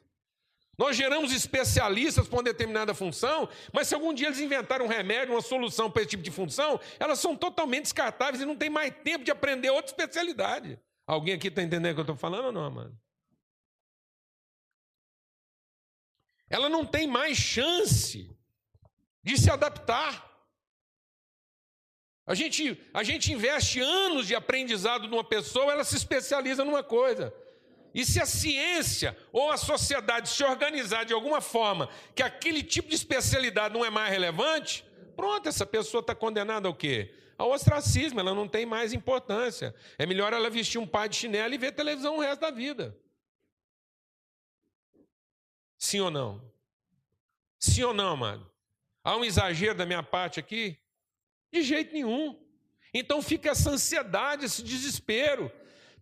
[0.78, 5.34] Nós geramos especialistas para uma determinada função, mas se algum dia eles inventarem um remédio,
[5.34, 8.93] uma solução para esse tipo de função, elas são totalmente descartáveis e não tem mais
[9.04, 10.78] tempo de aprender outra especialidade.
[11.08, 13.00] Alguém aqui está entendendo o que eu estou falando ou não, mano?
[16.50, 18.30] Ela não tem mais chance
[19.24, 20.30] de se adaptar.
[22.26, 27.34] A gente, a gente investe anos de aprendizado numa pessoa, ela se especializa numa coisa.
[27.93, 32.89] E se a ciência ou a sociedade se organizar de alguma forma que aquele tipo
[32.89, 37.13] de especialidade não é mais relevante, pronto, essa pessoa está condenada ao quê?
[37.38, 39.75] Ao ostracismo, ela não tem mais importância.
[39.97, 42.97] É melhor ela vestir um par de chinelo e ver televisão o resto da vida.
[45.77, 46.54] Sim ou não?
[47.58, 48.49] Sim ou não, mano?
[49.04, 50.77] Há um exagero da minha parte aqui?
[51.51, 52.39] De jeito nenhum.
[52.93, 55.51] Então fica essa ansiedade, esse desespero.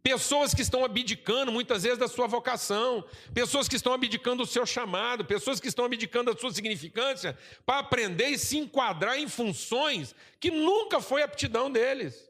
[0.01, 4.65] Pessoas que estão abdicando muitas vezes da sua vocação, pessoas que estão abdicando do seu
[4.65, 10.15] chamado, pessoas que estão abdicando da sua significância para aprender e se enquadrar em funções
[10.39, 12.29] que nunca foi aptidão deles.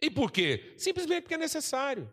[0.00, 0.74] E por quê?
[0.76, 2.12] Simplesmente porque é necessário,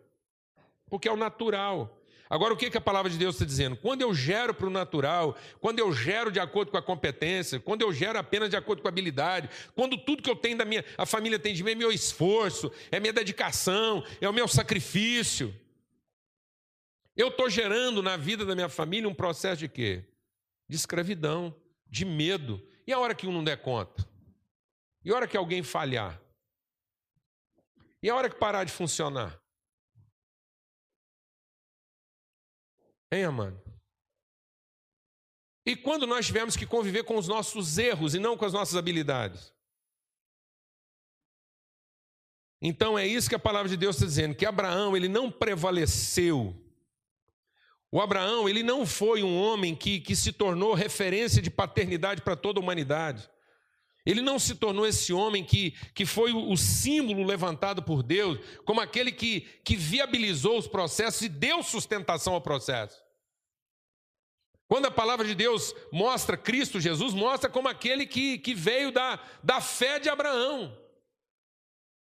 [0.88, 1.99] porque é o natural.
[2.30, 3.76] Agora, o que, que a palavra de Deus está dizendo?
[3.76, 7.82] Quando eu gero para o natural, quando eu gero de acordo com a competência, quando
[7.82, 10.84] eu gero apenas de acordo com a habilidade, quando tudo que eu tenho da minha,
[10.96, 15.52] a família tem de mim é meu esforço, é minha dedicação, é o meu sacrifício.
[17.16, 20.04] Eu estou gerando na vida da minha família um processo de quê?
[20.68, 21.52] De escravidão,
[21.88, 22.64] de medo.
[22.86, 24.08] E a hora que um não der conta?
[25.04, 26.22] E a hora que alguém falhar?
[28.00, 29.39] E a hora que parar de funcionar?
[33.12, 33.60] Hein, amado?
[35.66, 38.76] E quando nós tivermos que conviver com os nossos erros e não com as nossas
[38.76, 39.52] habilidades?
[42.62, 46.54] Então é isso que a palavra de Deus está dizendo, que Abraão ele não prevaleceu.
[47.90, 52.36] O Abraão ele não foi um homem que, que se tornou referência de paternidade para
[52.36, 53.28] toda a humanidade.
[54.04, 58.80] Ele não se tornou esse homem que, que foi o símbolo levantado por Deus, como
[58.80, 63.02] aquele que, que viabilizou os processos e deu sustentação ao processo.
[64.66, 69.20] Quando a palavra de Deus mostra Cristo Jesus, mostra como aquele que, que veio da,
[69.42, 70.76] da fé de Abraão.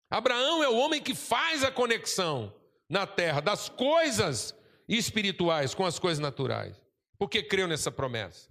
[0.09, 2.53] Abraão é o homem que faz a conexão
[2.89, 4.55] na terra das coisas
[4.87, 6.81] espirituais com as coisas naturais,
[7.17, 8.49] porque creu nessa promessa.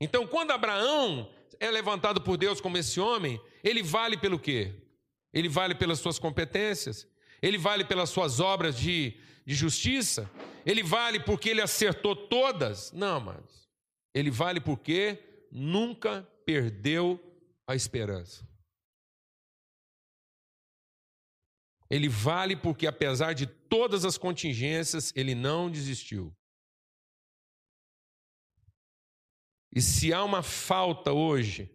[0.00, 1.32] Então, quando Abraão
[1.62, 4.74] é levantado por Deus como esse homem, ele vale pelo quê?
[5.32, 7.06] Ele vale pelas suas competências?
[7.40, 10.28] Ele vale pelas suas obras de, de justiça?
[10.66, 12.90] Ele vale porque ele acertou todas?
[12.90, 13.68] Não, mas
[14.12, 15.18] ele vale porque
[15.52, 17.20] nunca perdeu
[17.64, 18.44] a esperança.
[21.88, 26.34] Ele vale porque, apesar de todas as contingências, ele não desistiu.
[29.74, 31.70] E se há uma falta hoje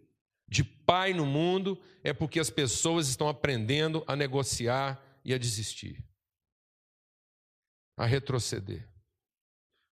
[0.46, 6.02] de pai no mundo, é porque as pessoas estão aprendendo a negociar e a desistir,
[7.96, 8.88] a retroceder.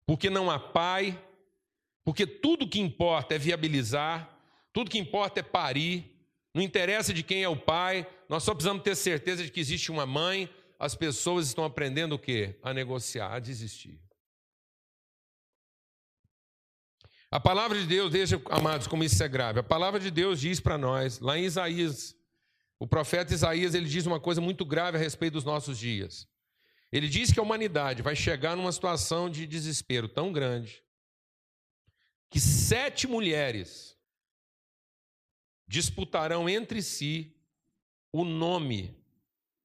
[0.07, 1.23] Porque não há pai,
[2.03, 4.37] porque tudo que importa é viabilizar,
[4.73, 6.11] tudo que importa é parir,
[6.53, 9.93] não interessa de quem é o pai, nós só precisamos ter certeza de que existe
[9.93, 10.49] uma mãe,
[10.79, 12.59] as pessoas estão aprendendo o quê?
[12.63, 14.01] A negociar, a desistir.
[17.31, 19.61] A palavra de Deus, veja, amados, como isso é grave.
[19.61, 22.17] A palavra de Deus diz para nós, lá em Isaías,
[22.79, 26.29] o profeta Isaías, ele diz uma coisa muito grave a respeito dos nossos dias.
[26.91, 30.83] Ele diz que a humanidade vai chegar numa situação de desespero tão grande
[32.29, 33.97] que sete mulheres
[35.69, 37.37] disputarão entre si
[38.13, 38.97] o nome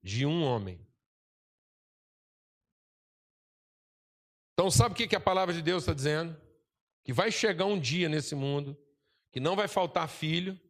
[0.04, 0.80] de um homem.
[4.52, 6.45] Então, sabe o que a palavra de Deus está dizendo?
[7.06, 8.76] Que vai chegar um dia nesse mundo
[9.30, 10.60] que não vai faltar filho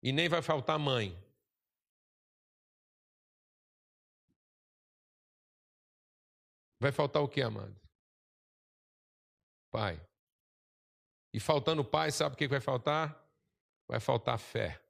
[0.00, 1.20] e nem vai faltar mãe.
[6.78, 7.74] Vai faltar o que, amado?
[9.72, 10.00] Pai.
[11.34, 13.28] E faltando pai, sabe o que vai faltar?
[13.88, 14.80] Vai faltar fé.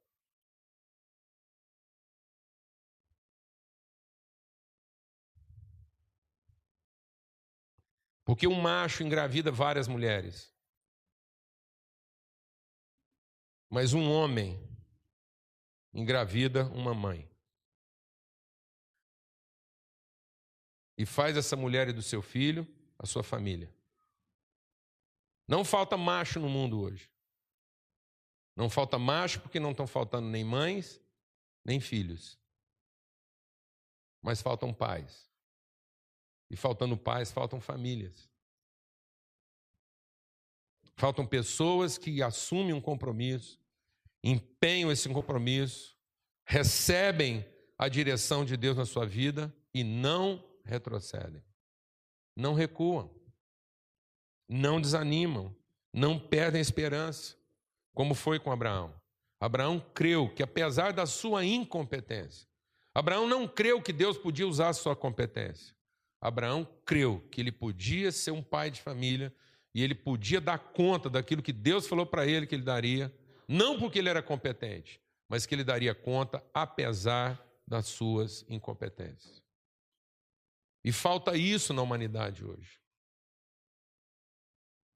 [8.27, 10.53] Porque um macho engravida várias mulheres.
[13.70, 14.61] Mas um homem
[15.95, 17.31] engravida uma mãe.
[20.99, 22.66] E faz essa mulher e do seu filho
[22.99, 23.72] a sua família.
[25.47, 27.09] Não falta macho no mundo hoje.
[28.57, 31.01] Não falta macho porque não estão faltando nem mães,
[31.64, 32.37] nem filhos.
[34.20, 35.31] Mas faltam pais.
[36.51, 38.31] E faltando pais, faltam famílias.
[40.97, 43.61] Faltam pessoas que assumem um compromisso,
[44.25, 45.97] empenham esse compromisso,
[46.47, 47.45] recebem
[47.79, 51.43] a direção de Deus na sua vida e não retrocedem.
[52.35, 53.15] Não recuam.
[54.49, 55.55] Não desanimam.
[55.93, 57.37] Não perdem esperança,
[57.95, 58.95] como foi com Abraão.
[59.41, 62.49] Abraão creu que, apesar da sua incompetência,
[62.95, 65.76] Abraão não creu que Deus podia usar a sua competência.
[66.21, 69.35] Abraão creu que ele podia ser um pai de família
[69.75, 73.14] e ele podia dar conta daquilo que Deus falou para ele que ele daria,
[73.47, 79.43] não porque ele era competente, mas que ele daria conta apesar das suas incompetências.
[80.85, 82.81] E falta isso na humanidade hoje.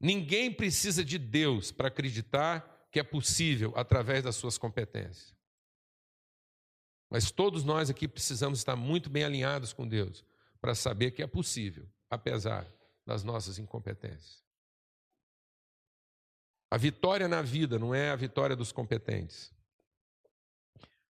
[0.00, 5.34] Ninguém precisa de Deus para acreditar que é possível através das suas competências.
[7.10, 10.24] Mas todos nós aqui precisamos estar muito bem alinhados com Deus
[10.60, 12.66] para saber que é possível, apesar
[13.06, 14.44] das nossas incompetências.
[16.70, 19.52] A vitória na vida não é a vitória dos competentes.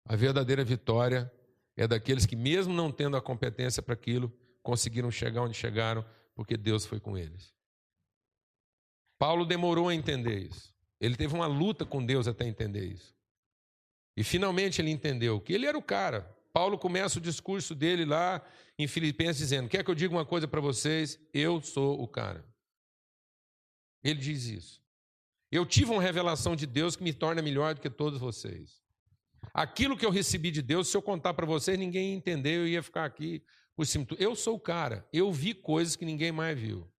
[0.06, 1.32] A verdadeira vitória
[1.76, 4.32] é daqueles que, mesmo não tendo a competência para aquilo,
[4.64, 7.54] conseguiram chegar onde chegaram, porque Deus foi com eles.
[9.18, 10.74] Paulo demorou a entender isso.
[11.00, 13.14] Ele teve uma luta com Deus até entender isso.
[14.16, 16.34] E finalmente ele entendeu que ele era o cara.
[16.54, 18.43] Paulo começa o discurso dele lá
[18.78, 21.20] em Filipenses dizendo: Quer que eu diga uma coisa para vocês?
[21.34, 22.45] Eu sou o cara.
[24.04, 24.82] Ele diz isso.
[25.52, 28.82] Eu tive uma revelação de Deus que me torna melhor do que todos vocês.
[29.54, 32.68] Aquilo que eu recebi de Deus, se eu contar para vocês, ninguém ia entender, eu
[32.68, 33.43] ia ficar aqui
[33.76, 34.06] por cima.
[34.18, 35.08] Eu sou o cara.
[35.12, 36.91] Eu vi coisas que ninguém mais viu.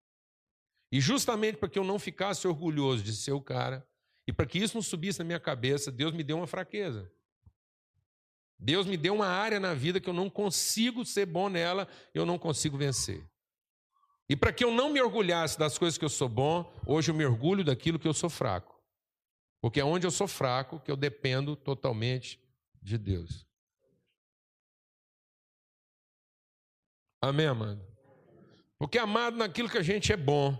[0.92, 3.86] E justamente para que eu não ficasse orgulhoso de ser o cara,
[4.26, 7.10] e para que isso não subisse na minha cabeça, Deus me deu uma fraqueza.
[8.60, 12.26] Deus me deu uma área na vida que eu não consigo ser bom nela, eu
[12.26, 13.26] não consigo vencer.
[14.28, 17.14] E para que eu não me orgulhasse das coisas que eu sou bom, hoje eu
[17.14, 18.78] me orgulho daquilo que eu sou fraco.
[19.62, 22.38] Porque é onde eu sou fraco que eu dependo totalmente
[22.82, 23.46] de Deus.
[27.20, 27.84] Amém, amado?
[28.78, 30.56] Porque, amado, naquilo que a gente é bom,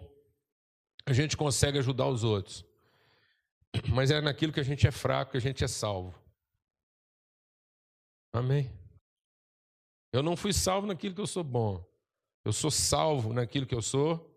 [1.07, 2.65] a gente consegue ajudar os outros.
[3.89, 6.20] Mas é naquilo que a gente é fraco que a gente é salvo.
[8.33, 8.71] Amém?
[10.13, 11.85] Eu não fui salvo naquilo que eu sou bom.
[12.45, 14.31] Eu sou salvo naquilo que eu sou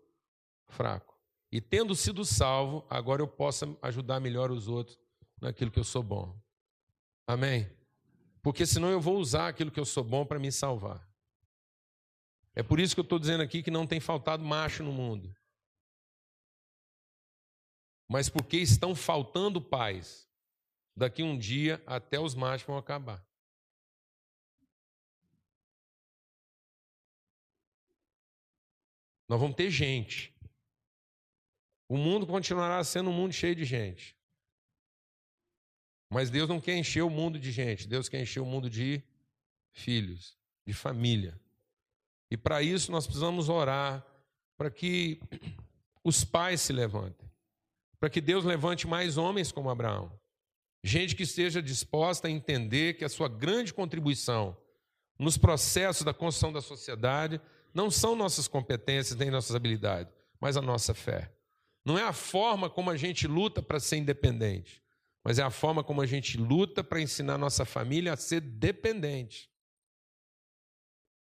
[0.68, 1.18] fraco.
[1.50, 4.98] E tendo sido salvo, agora eu posso ajudar melhor os outros
[5.40, 6.36] naquilo que eu sou bom.
[7.26, 7.70] Amém?
[8.42, 11.08] Porque senão eu vou usar aquilo que eu sou bom para me salvar.
[12.54, 15.34] É por isso que eu estou dizendo aqui que não tem faltado macho no mundo.
[18.08, 20.28] Mas porque estão faltando pais.
[20.96, 23.24] Daqui um dia até os machos vão acabar.
[29.28, 30.34] Nós vamos ter gente.
[31.88, 34.16] O mundo continuará sendo um mundo cheio de gente.
[36.10, 39.02] Mas Deus não quer encher o mundo de gente, Deus quer encher o mundo de
[39.72, 41.38] filhos, de família.
[42.30, 44.04] E para isso nós precisamos orar
[44.56, 45.20] para que
[46.02, 47.28] os pais se levantem,
[47.98, 50.12] para que Deus levante mais homens como Abraão.
[50.82, 54.56] Gente que esteja disposta a entender que a sua grande contribuição
[55.18, 57.40] nos processos da construção da sociedade
[57.74, 61.34] não são nossas competências nem nossas habilidades, mas a nossa fé.
[61.84, 64.82] Não é a forma como a gente luta para ser independente,
[65.24, 69.50] mas é a forma como a gente luta para ensinar nossa família a ser dependente.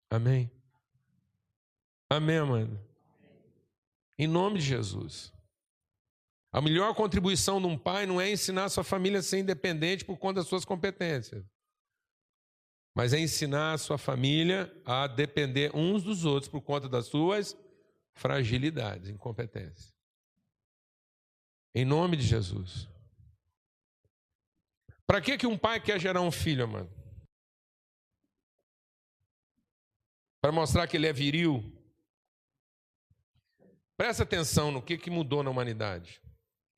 [0.08, 0.50] Amém?
[2.08, 2.80] Amém, mano?
[4.16, 5.32] Em nome de Jesus.
[6.52, 10.16] A melhor contribuição de um pai não é ensinar sua família a ser independente por
[10.16, 11.44] conta das suas competências
[12.96, 17.54] mas é ensinar a sua família a depender uns dos outros por conta das suas
[18.14, 19.94] fragilidades, incompetências.
[21.74, 22.88] Em nome de Jesus.
[25.06, 26.90] Para que, que um pai quer gerar um filho, mano?
[30.40, 31.70] Para mostrar que ele é viril?
[33.94, 36.18] Presta atenção no que, que mudou na humanidade.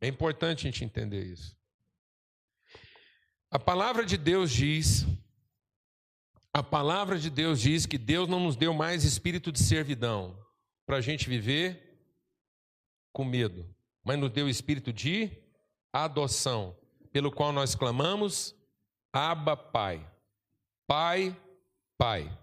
[0.00, 1.56] É importante a gente entender isso.
[3.52, 5.06] A palavra de Deus diz
[6.59, 10.36] a palavra de Deus diz que Deus não nos deu mais espírito de servidão
[10.84, 12.02] para a gente viver
[13.12, 13.64] com medo,
[14.04, 15.30] mas nos deu espírito de
[15.92, 16.76] adoção,
[17.12, 18.56] pelo qual nós clamamos:
[19.12, 20.04] Abba, Pai.
[20.84, 21.36] Pai,
[21.96, 22.36] Pai.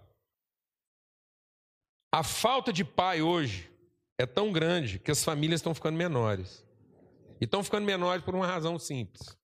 [2.10, 3.70] A falta de pai hoje
[4.16, 6.64] é tão grande que as famílias estão ficando menores.
[7.38, 9.36] E estão ficando menores por uma razão simples.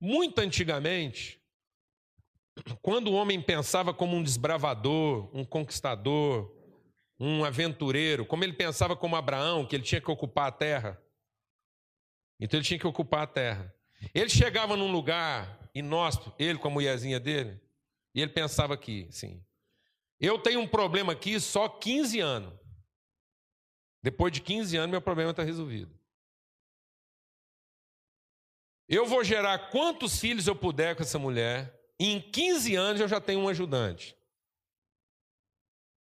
[0.00, 1.39] Muito antigamente,
[2.82, 6.54] quando o homem pensava como um desbravador, um conquistador,
[7.18, 11.02] um aventureiro, como ele pensava como Abraão, que ele tinha que ocupar a terra.
[12.40, 13.74] Então ele tinha que ocupar a terra.
[14.14, 17.60] Ele chegava num lugar inóspito, ele com a mulherzinha dele,
[18.14, 19.44] e ele pensava aqui, assim,
[20.18, 22.58] eu tenho um problema aqui só 15 anos.
[24.02, 25.98] Depois de 15 anos, meu problema está resolvido.
[28.88, 33.20] Eu vou gerar quantos filhos eu puder com essa mulher, em 15 anos eu já
[33.20, 34.16] tenho um ajudante.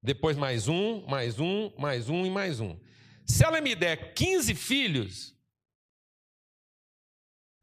[0.02, 2.80] Depois mais um, mais um, mais um e mais um.
[3.26, 5.36] Se ela me der 15 filhos,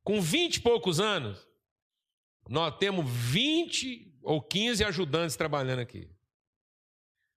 [0.04, 1.48] com 20 e poucos anos,
[2.48, 6.10] nós temos 20 ou 15 ajudantes trabalhando aqui.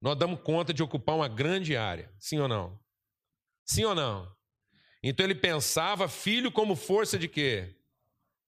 [0.02, 2.80] Nós damos conta de ocupar uma grande área, sim ou não?
[3.66, 4.36] Sim ou não?
[5.02, 7.76] Então ele pensava filho como força de quê?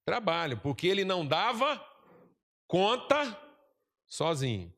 [0.04, 1.91] Trabalho, porque ele não dava
[2.72, 3.38] conta
[4.06, 4.72] sozinho.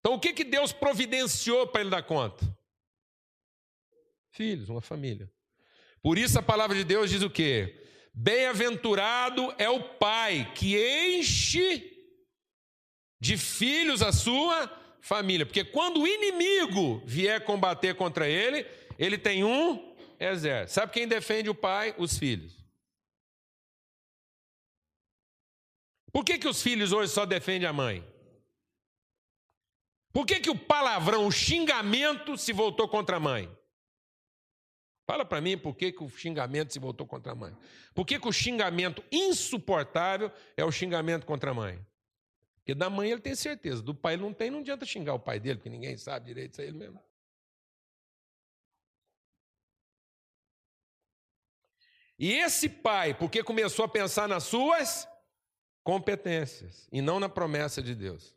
[0.00, 2.44] Então, o que, que Deus providenciou para ele dar conta?
[4.28, 5.32] Filhos, uma família.
[6.02, 7.82] Por isso a palavra de Deus diz o quê?
[8.12, 11.90] Bem-aventurado é o pai que enche
[13.18, 14.70] de filhos a sua
[15.00, 15.46] família.
[15.46, 18.66] Porque quando o inimigo vier combater contra ele,
[18.98, 20.74] ele tem um exército.
[20.74, 21.94] Sabe quem defende o pai?
[21.96, 22.59] Os filhos.
[26.12, 28.04] Por que, que os filhos hoje só defendem a mãe?
[30.12, 33.48] Por que, que o palavrão, o xingamento se voltou contra a mãe?
[35.06, 37.56] Fala para mim por que, que o xingamento se voltou contra a mãe.
[37.94, 41.84] Por que, que o xingamento insuportável é o xingamento contra a mãe?
[42.56, 45.18] Porque da mãe ele tem certeza, do pai ele não tem, não adianta xingar o
[45.18, 47.02] pai dele, porque ninguém sabe direito isso aí mesmo.
[52.16, 55.08] E esse pai, porque começou a pensar nas suas
[55.82, 58.36] competências e não na promessa de Deus.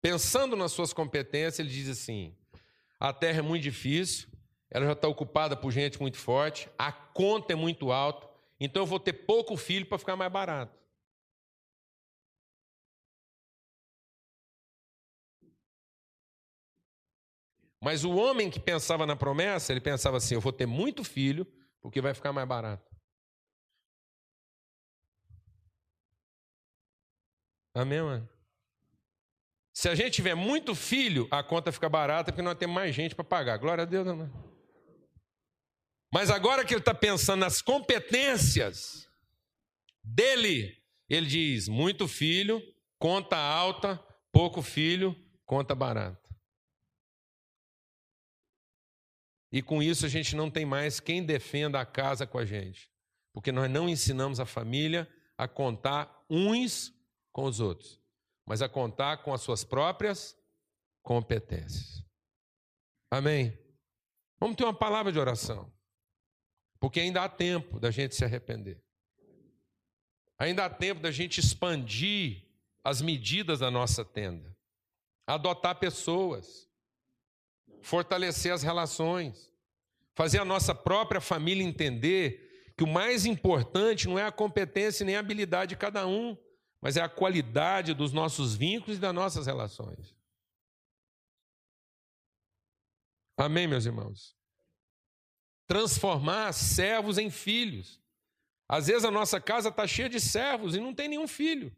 [0.00, 2.36] Pensando nas suas competências, ele diz assim:
[2.98, 4.28] a terra é muito difícil,
[4.70, 8.28] ela já está ocupada por gente muito forte, a conta é muito alta,
[8.58, 10.82] então eu vou ter pouco filho para ficar mais barato.
[17.80, 21.44] Mas o homem que pensava na promessa, ele pensava assim: eu vou ter muito filho,
[21.80, 22.91] porque vai ficar mais barato.
[27.74, 28.28] Amém, mano?
[29.72, 33.14] Se a gente tiver muito filho, a conta fica barata porque nós temos mais gente
[33.14, 33.56] para pagar.
[33.56, 34.30] Glória a Deus, amém.
[36.12, 39.08] Mas agora que ele está pensando nas competências,
[40.02, 40.76] dele.
[41.08, 42.62] Ele diz: muito filho,
[42.98, 43.96] conta alta,
[44.32, 46.20] pouco filho, conta barata.
[49.50, 52.90] E com isso a gente não tem mais quem defenda a casa com a gente,
[53.34, 55.06] porque nós não ensinamos a família
[55.36, 56.92] a contar uns
[57.32, 58.00] com os outros,
[58.46, 60.36] mas a contar com as suas próprias
[61.02, 62.04] competências.
[63.10, 63.58] Amém?
[64.38, 65.72] Vamos ter uma palavra de oração,
[66.78, 68.82] porque ainda há tempo da gente se arrepender.
[70.38, 72.44] Ainda há tempo da gente expandir
[72.82, 74.56] as medidas da nossa tenda,
[75.26, 76.68] adotar pessoas,
[77.80, 79.52] fortalecer as relações,
[80.14, 85.16] fazer a nossa própria família entender que o mais importante não é a competência nem
[85.16, 86.36] a habilidade de cada um,
[86.82, 90.16] mas é a qualidade dos nossos vínculos e das nossas relações.
[93.38, 94.36] Amém, meus irmãos?
[95.68, 98.02] Transformar servos em filhos.
[98.68, 101.74] Às vezes a nossa casa está cheia de servos e não tem nenhum filho.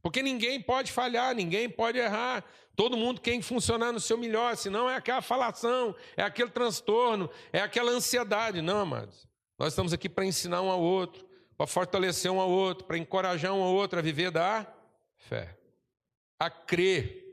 [0.00, 2.44] Porque ninguém pode falhar, ninguém pode errar.
[2.76, 7.60] Todo mundo quer funcionar no seu melhor, senão é aquela falação, é aquele transtorno, é
[7.60, 8.60] aquela ansiedade.
[8.60, 9.26] Não, amados.
[9.58, 11.23] Nós estamos aqui para ensinar um ao outro,
[11.56, 14.66] para fortalecer um ao outro, para encorajar um ao outro a viver da
[15.16, 15.56] fé,
[16.38, 17.24] a crer,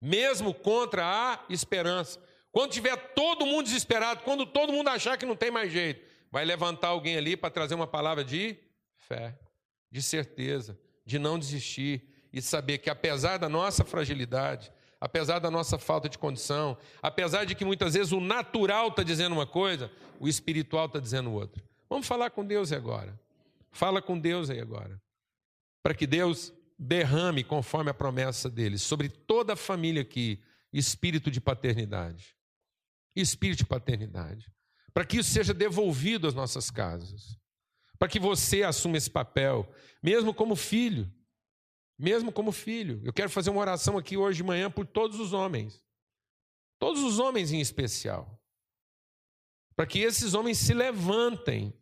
[0.00, 2.20] mesmo contra a esperança.
[2.52, 6.44] Quando tiver todo mundo desesperado, quando todo mundo achar que não tem mais jeito, vai
[6.44, 8.56] levantar alguém ali para trazer uma palavra de
[8.96, 9.38] fé,
[9.90, 15.78] de certeza, de não desistir e saber que apesar da nossa fragilidade, apesar da nossa
[15.78, 20.28] falta de condição, apesar de que muitas vezes o natural está dizendo uma coisa, o
[20.28, 21.62] espiritual está dizendo outra.
[21.88, 23.18] Vamos falar com Deus agora.
[23.70, 25.00] Fala com Deus aí agora.
[25.82, 30.42] Para que Deus derrame, conforme a promessa dele, sobre toda a família aqui,
[30.72, 32.36] espírito de paternidade.
[33.14, 34.50] Espírito de paternidade.
[34.92, 37.38] Para que isso seja devolvido às nossas casas.
[37.98, 39.70] Para que você assuma esse papel,
[40.02, 41.12] mesmo como filho.
[41.98, 43.00] Mesmo como filho.
[43.04, 45.84] Eu quero fazer uma oração aqui hoje de manhã por todos os homens.
[46.78, 48.40] Todos os homens em especial.
[49.76, 51.74] Para que esses homens se levantem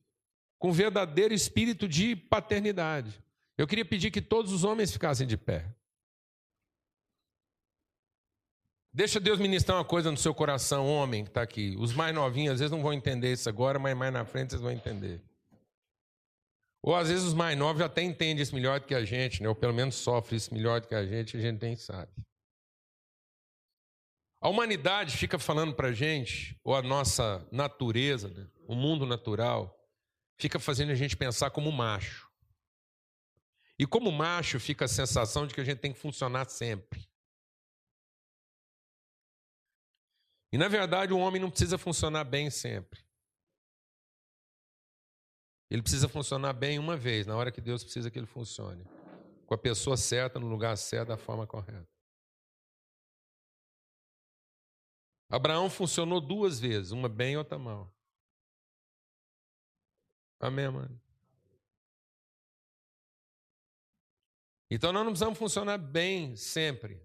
[0.58, 3.22] com verdadeiro espírito de paternidade.
[3.56, 5.74] Eu queria pedir que todos os homens ficassem de pé.
[8.92, 11.76] Deixa Deus ministrar uma coisa no seu coração, homem que está aqui.
[11.78, 14.62] Os mais novinhos às vezes não vão entender isso agora, mas mais na frente vocês
[14.62, 15.22] vão entender.
[16.82, 19.42] Ou às vezes os mais novos já até entendem isso melhor do que a gente,
[19.42, 19.48] né?
[19.48, 22.10] ou pelo menos sofrem isso melhor do que a gente, a gente nem sabe.
[24.40, 28.46] A humanidade fica falando para a gente, ou a nossa natureza, né?
[28.66, 29.77] o mundo natural,
[30.38, 32.30] fica fazendo a gente pensar como macho.
[33.78, 37.08] E como macho fica a sensação de que a gente tem que funcionar sempre.
[40.52, 43.06] E na verdade o homem não precisa funcionar bem sempre.
[45.70, 48.84] Ele precisa funcionar bem uma vez, na hora que Deus precisa que ele funcione.
[49.46, 51.86] Com a pessoa certa, no lugar certo, da forma correta.
[55.30, 57.94] Abraão funcionou duas vezes, uma bem e outra mal.
[60.40, 61.00] Amém, mano?
[64.70, 67.02] Então nós não precisamos funcionar bem sempre.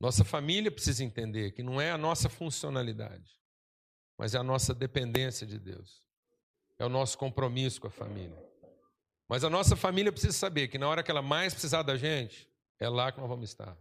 [0.00, 3.40] Nossa família precisa entender que não é a nossa funcionalidade,
[4.16, 6.02] mas é a nossa dependência de Deus.
[6.78, 8.36] É o nosso compromisso com a família.
[9.28, 12.48] Mas a nossa família precisa saber que na hora que ela mais precisar da gente,
[12.78, 13.76] é lá que nós vamos estar.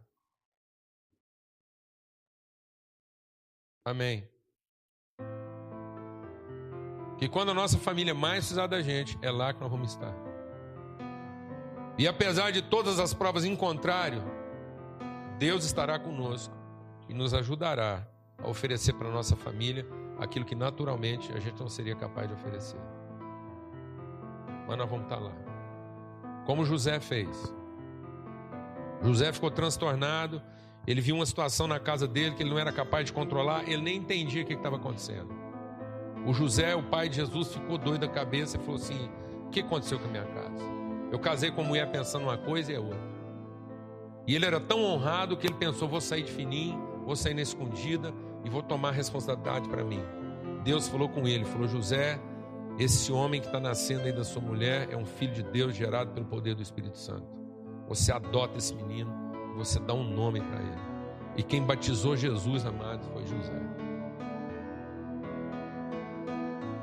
[3.83, 4.27] Amém.
[7.17, 10.13] Que quando a nossa família mais precisar da gente, é lá que nós vamos estar.
[11.97, 14.21] E apesar de todas as provas em contrário,
[15.37, 16.53] Deus estará conosco
[17.07, 18.05] e nos ajudará
[18.37, 19.85] a oferecer para a nossa família
[20.19, 22.79] aquilo que naturalmente a gente não seria capaz de oferecer.
[24.67, 25.31] Mas nós vamos estar lá.
[26.45, 27.53] Como José fez.
[29.01, 30.41] José ficou transtornado,
[30.87, 33.81] ele viu uma situação na casa dele que ele não era capaz de controlar, ele
[33.81, 35.44] nem entendia o que estava acontecendo.
[36.25, 39.09] O José, o pai de Jesus, ficou doido da cabeça e falou assim:
[39.45, 40.63] O que aconteceu com a minha casa?
[41.11, 43.15] Eu casei com a mulher pensando uma coisa e a outra.
[44.27, 47.41] E ele era tão honrado que ele pensou: Vou sair de fininho, vou sair na
[47.41, 48.11] escondida
[48.43, 50.01] e vou tomar responsabilidade para mim.
[50.63, 52.19] Deus falou com ele: Falou, José,
[52.79, 56.11] esse homem que está nascendo aí da sua mulher é um filho de Deus gerado
[56.11, 57.27] pelo poder do Espírito Santo.
[57.87, 59.13] Você adota esse menino,
[59.55, 60.95] você dá um nome para ele.
[61.37, 63.84] E quem batizou Jesus, amado, foi José.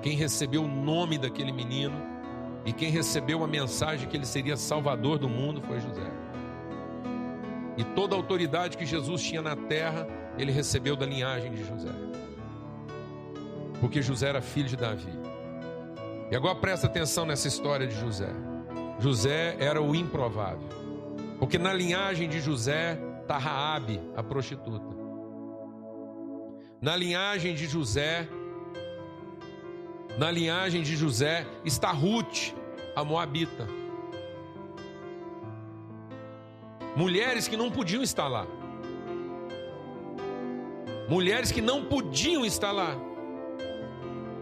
[0.02, 1.96] Quem recebeu o nome daquele menino
[2.64, 6.10] e quem recebeu a mensagem que ele seria salvador do mundo foi José.
[7.76, 10.06] E toda a autoridade que Jesus tinha na terra,
[10.38, 11.92] ele recebeu da linhagem de José.
[13.80, 15.12] Porque José era filho de Davi.
[16.30, 18.30] E agora presta atenção nessa história de José.
[18.98, 20.68] José era o improvável.
[21.38, 24.96] Porque na linhagem de José está Raabe, a prostituta.
[26.80, 28.28] Na linhagem de José,
[30.18, 32.54] na linhagem de José está Ruth,
[32.94, 33.66] a moabita.
[36.94, 38.46] Mulheres que não podiam estar lá.
[41.08, 42.96] Mulheres que não podiam estar lá.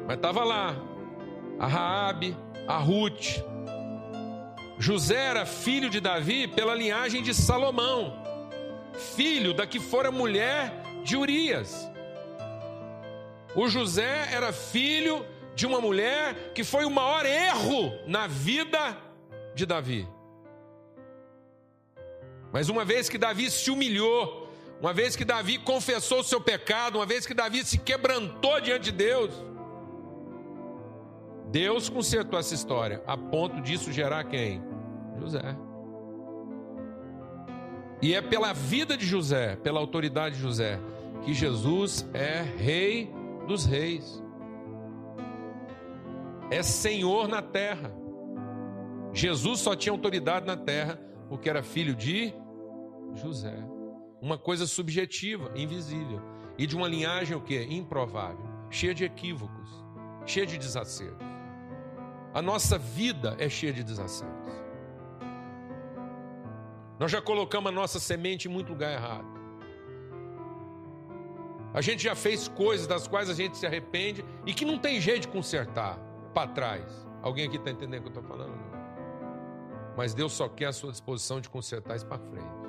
[0.07, 0.77] Mas estava lá.
[1.59, 3.43] A Raabe, a Ruth.
[4.79, 8.17] José era filho de Davi pela linhagem de Salomão,
[9.15, 10.73] filho da que fora mulher
[11.05, 11.87] de Urias.
[13.55, 15.27] O José era filho
[15.61, 18.97] de uma mulher que foi o maior erro na vida
[19.55, 20.09] de Davi.
[22.51, 24.49] Mas uma vez que Davi se humilhou,
[24.81, 28.85] uma vez que Davi confessou o seu pecado, uma vez que Davi se quebrantou diante
[28.85, 29.35] de Deus,
[31.51, 34.63] Deus consertou essa história, a ponto disso gerar quem?
[35.19, 35.55] José.
[38.01, 40.81] E é pela vida de José, pela autoridade de José,
[41.23, 43.13] que Jesus é rei
[43.47, 44.23] dos reis.
[46.51, 47.93] É senhor na terra.
[49.13, 50.99] Jesus só tinha autoridade na terra
[51.29, 52.35] porque era filho de
[53.15, 53.57] José.
[54.21, 56.21] Uma coisa subjetiva, invisível.
[56.59, 57.67] E de uma linhagem o quê?
[57.71, 59.71] Improvável, cheia de equívocos,
[60.27, 61.27] cheia de desacertos.
[62.35, 64.51] A nossa vida é cheia de desacertos.
[66.99, 69.27] Nós já colocamos a nossa semente em muito lugar errado.
[71.73, 75.01] A gente já fez coisas das quais a gente se arrepende e que não tem
[75.01, 77.07] jeito de consertar para trás.
[77.23, 78.55] Alguém aqui está entendendo o que eu estou falando?
[79.97, 82.61] Mas Deus só quer a sua disposição de consertar isso para frente.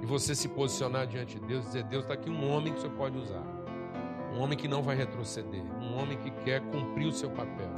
[0.00, 2.80] E você se posicionar diante de Deus e dizer: Deus, está aqui um homem que
[2.80, 3.44] você pode usar.
[4.34, 5.62] Um homem que não vai retroceder.
[5.80, 7.70] Um homem que quer cumprir o seu papel.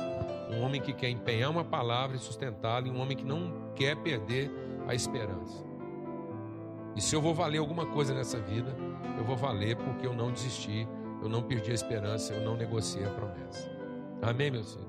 [0.50, 2.86] Um homem que quer empenhar uma palavra e sustentá-la.
[2.86, 4.50] E um homem que não quer perder
[4.86, 5.64] a esperança.
[6.96, 8.74] E se eu vou valer alguma coisa nessa vida,
[9.18, 10.86] eu vou valer porque eu não desisti,
[11.20, 13.73] eu não perdi a esperança, eu não negociei a promessa.
[14.24, 14.88] Amém, meu Senhor?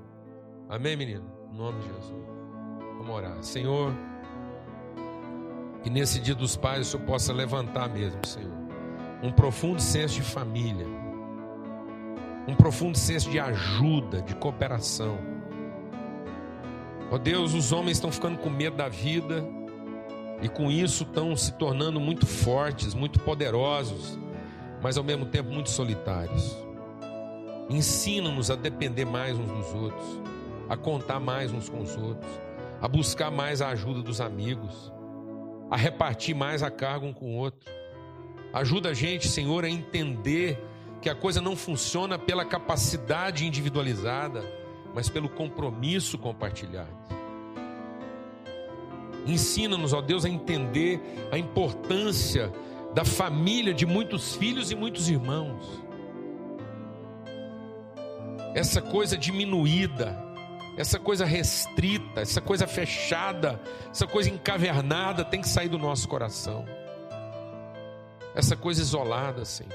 [0.66, 1.30] Amém, menino?
[1.52, 2.26] Em nome de Jesus.
[2.96, 3.42] Vamos orar.
[3.42, 3.92] Senhor,
[5.82, 8.50] que nesse dia dos pais o Senhor possa levantar mesmo, Senhor,
[9.22, 10.86] um profundo senso de família,
[12.48, 15.18] um profundo senso de ajuda, de cooperação.
[17.10, 19.44] Ó Deus, os homens estão ficando com medo da vida,
[20.40, 24.18] e com isso estão se tornando muito fortes, muito poderosos,
[24.82, 26.65] mas ao mesmo tempo muito solitários.
[27.68, 30.20] Ensina-nos a depender mais uns dos outros,
[30.68, 32.30] a contar mais uns com os outros,
[32.80, 34.92] a buscar mais a ajuda dos amigos,
[35.70, 37.68] a repartir mais a carga um com o outro.
[38.52, 40.62] Ajuda a gente, Senhor, a entender
[41.02, 44.44] que a coisa não funciona pela capacidade individualizada,
[44.94, 46.96] mas pelo compromisso compartilhado.
[49.26, 51.00] Ensina-nos, ó Deus, a entender
[51.32, 52.52] a importância
[52.94, 55.85] da família de muitos filhos e muitos irmãos.
[58.56, 60.16] Essa coisa diminuída,
[60.78, 66.64] essa coisa restrita, essa coisa fechada, essa coisa encavernada tem que sair do nosso coração.
[68.34, 69.74] Essa coisa isolada, Senhor.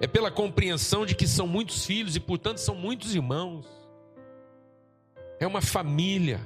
[0.00, 3.66] É pela compreensão de que são muitos filhos e, portanto, são muitos irmãos.
[5.38, 6.40] É uma família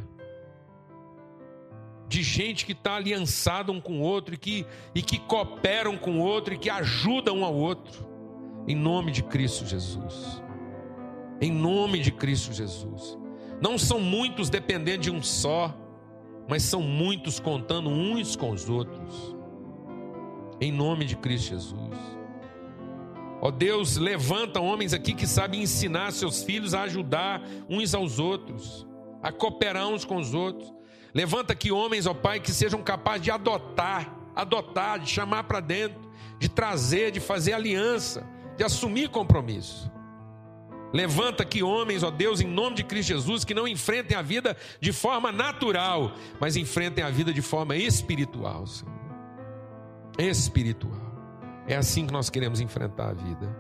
[2.09, 6.19] de gente que está aliançada um com o outro e que, e que cooperam com
[6.19, 8.09] o outro e que ajudam um ao outro.
[8.67, 10.48] Em nome de Cristo Jesus.
[11.41, 13.17] Em nome de Cristo Jesus.
[13.61, 15.75] Não são muitos dependendo de um só,
[16.49, 19.37] mas são muitos contando uns com os outros.
[20.61, 22.19] Em nome de Cristo Jesus.
[23.41, 28.87] Ó Deus, levanta homens aqui que sabem ensinar seus filhos a ajudar uns aos outros,
[29.23, 30.73] a cooperar uns com os outros.
[31.15, 36.11] Levanta aqui homens, ó Pai, que sejam capazes de adotar, adotar, de chamar para dentro,
[36.39, 38.27] de trazer, de fazer aliança,
[38.57, 39.91] de assumir compromisso.
[40.93, 44.57] Levanta aqui homens, ó Deus, em nome de Cristo Jesus, que não enfrentem a vida
[44.81, 48.95] de forma natural, mas enfrentem a vida de forma espiritual, Senhor.
[50.19, 51.09] Espiritual.
[51.67, 53.55] É assim que nós queremos enfrentar a vida.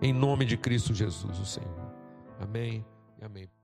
[0.00, 1.92] Em nome de Cristo Jesus, o Senhor.
[2.38, 2.84] Amém
[3.20, 3.59] e amém.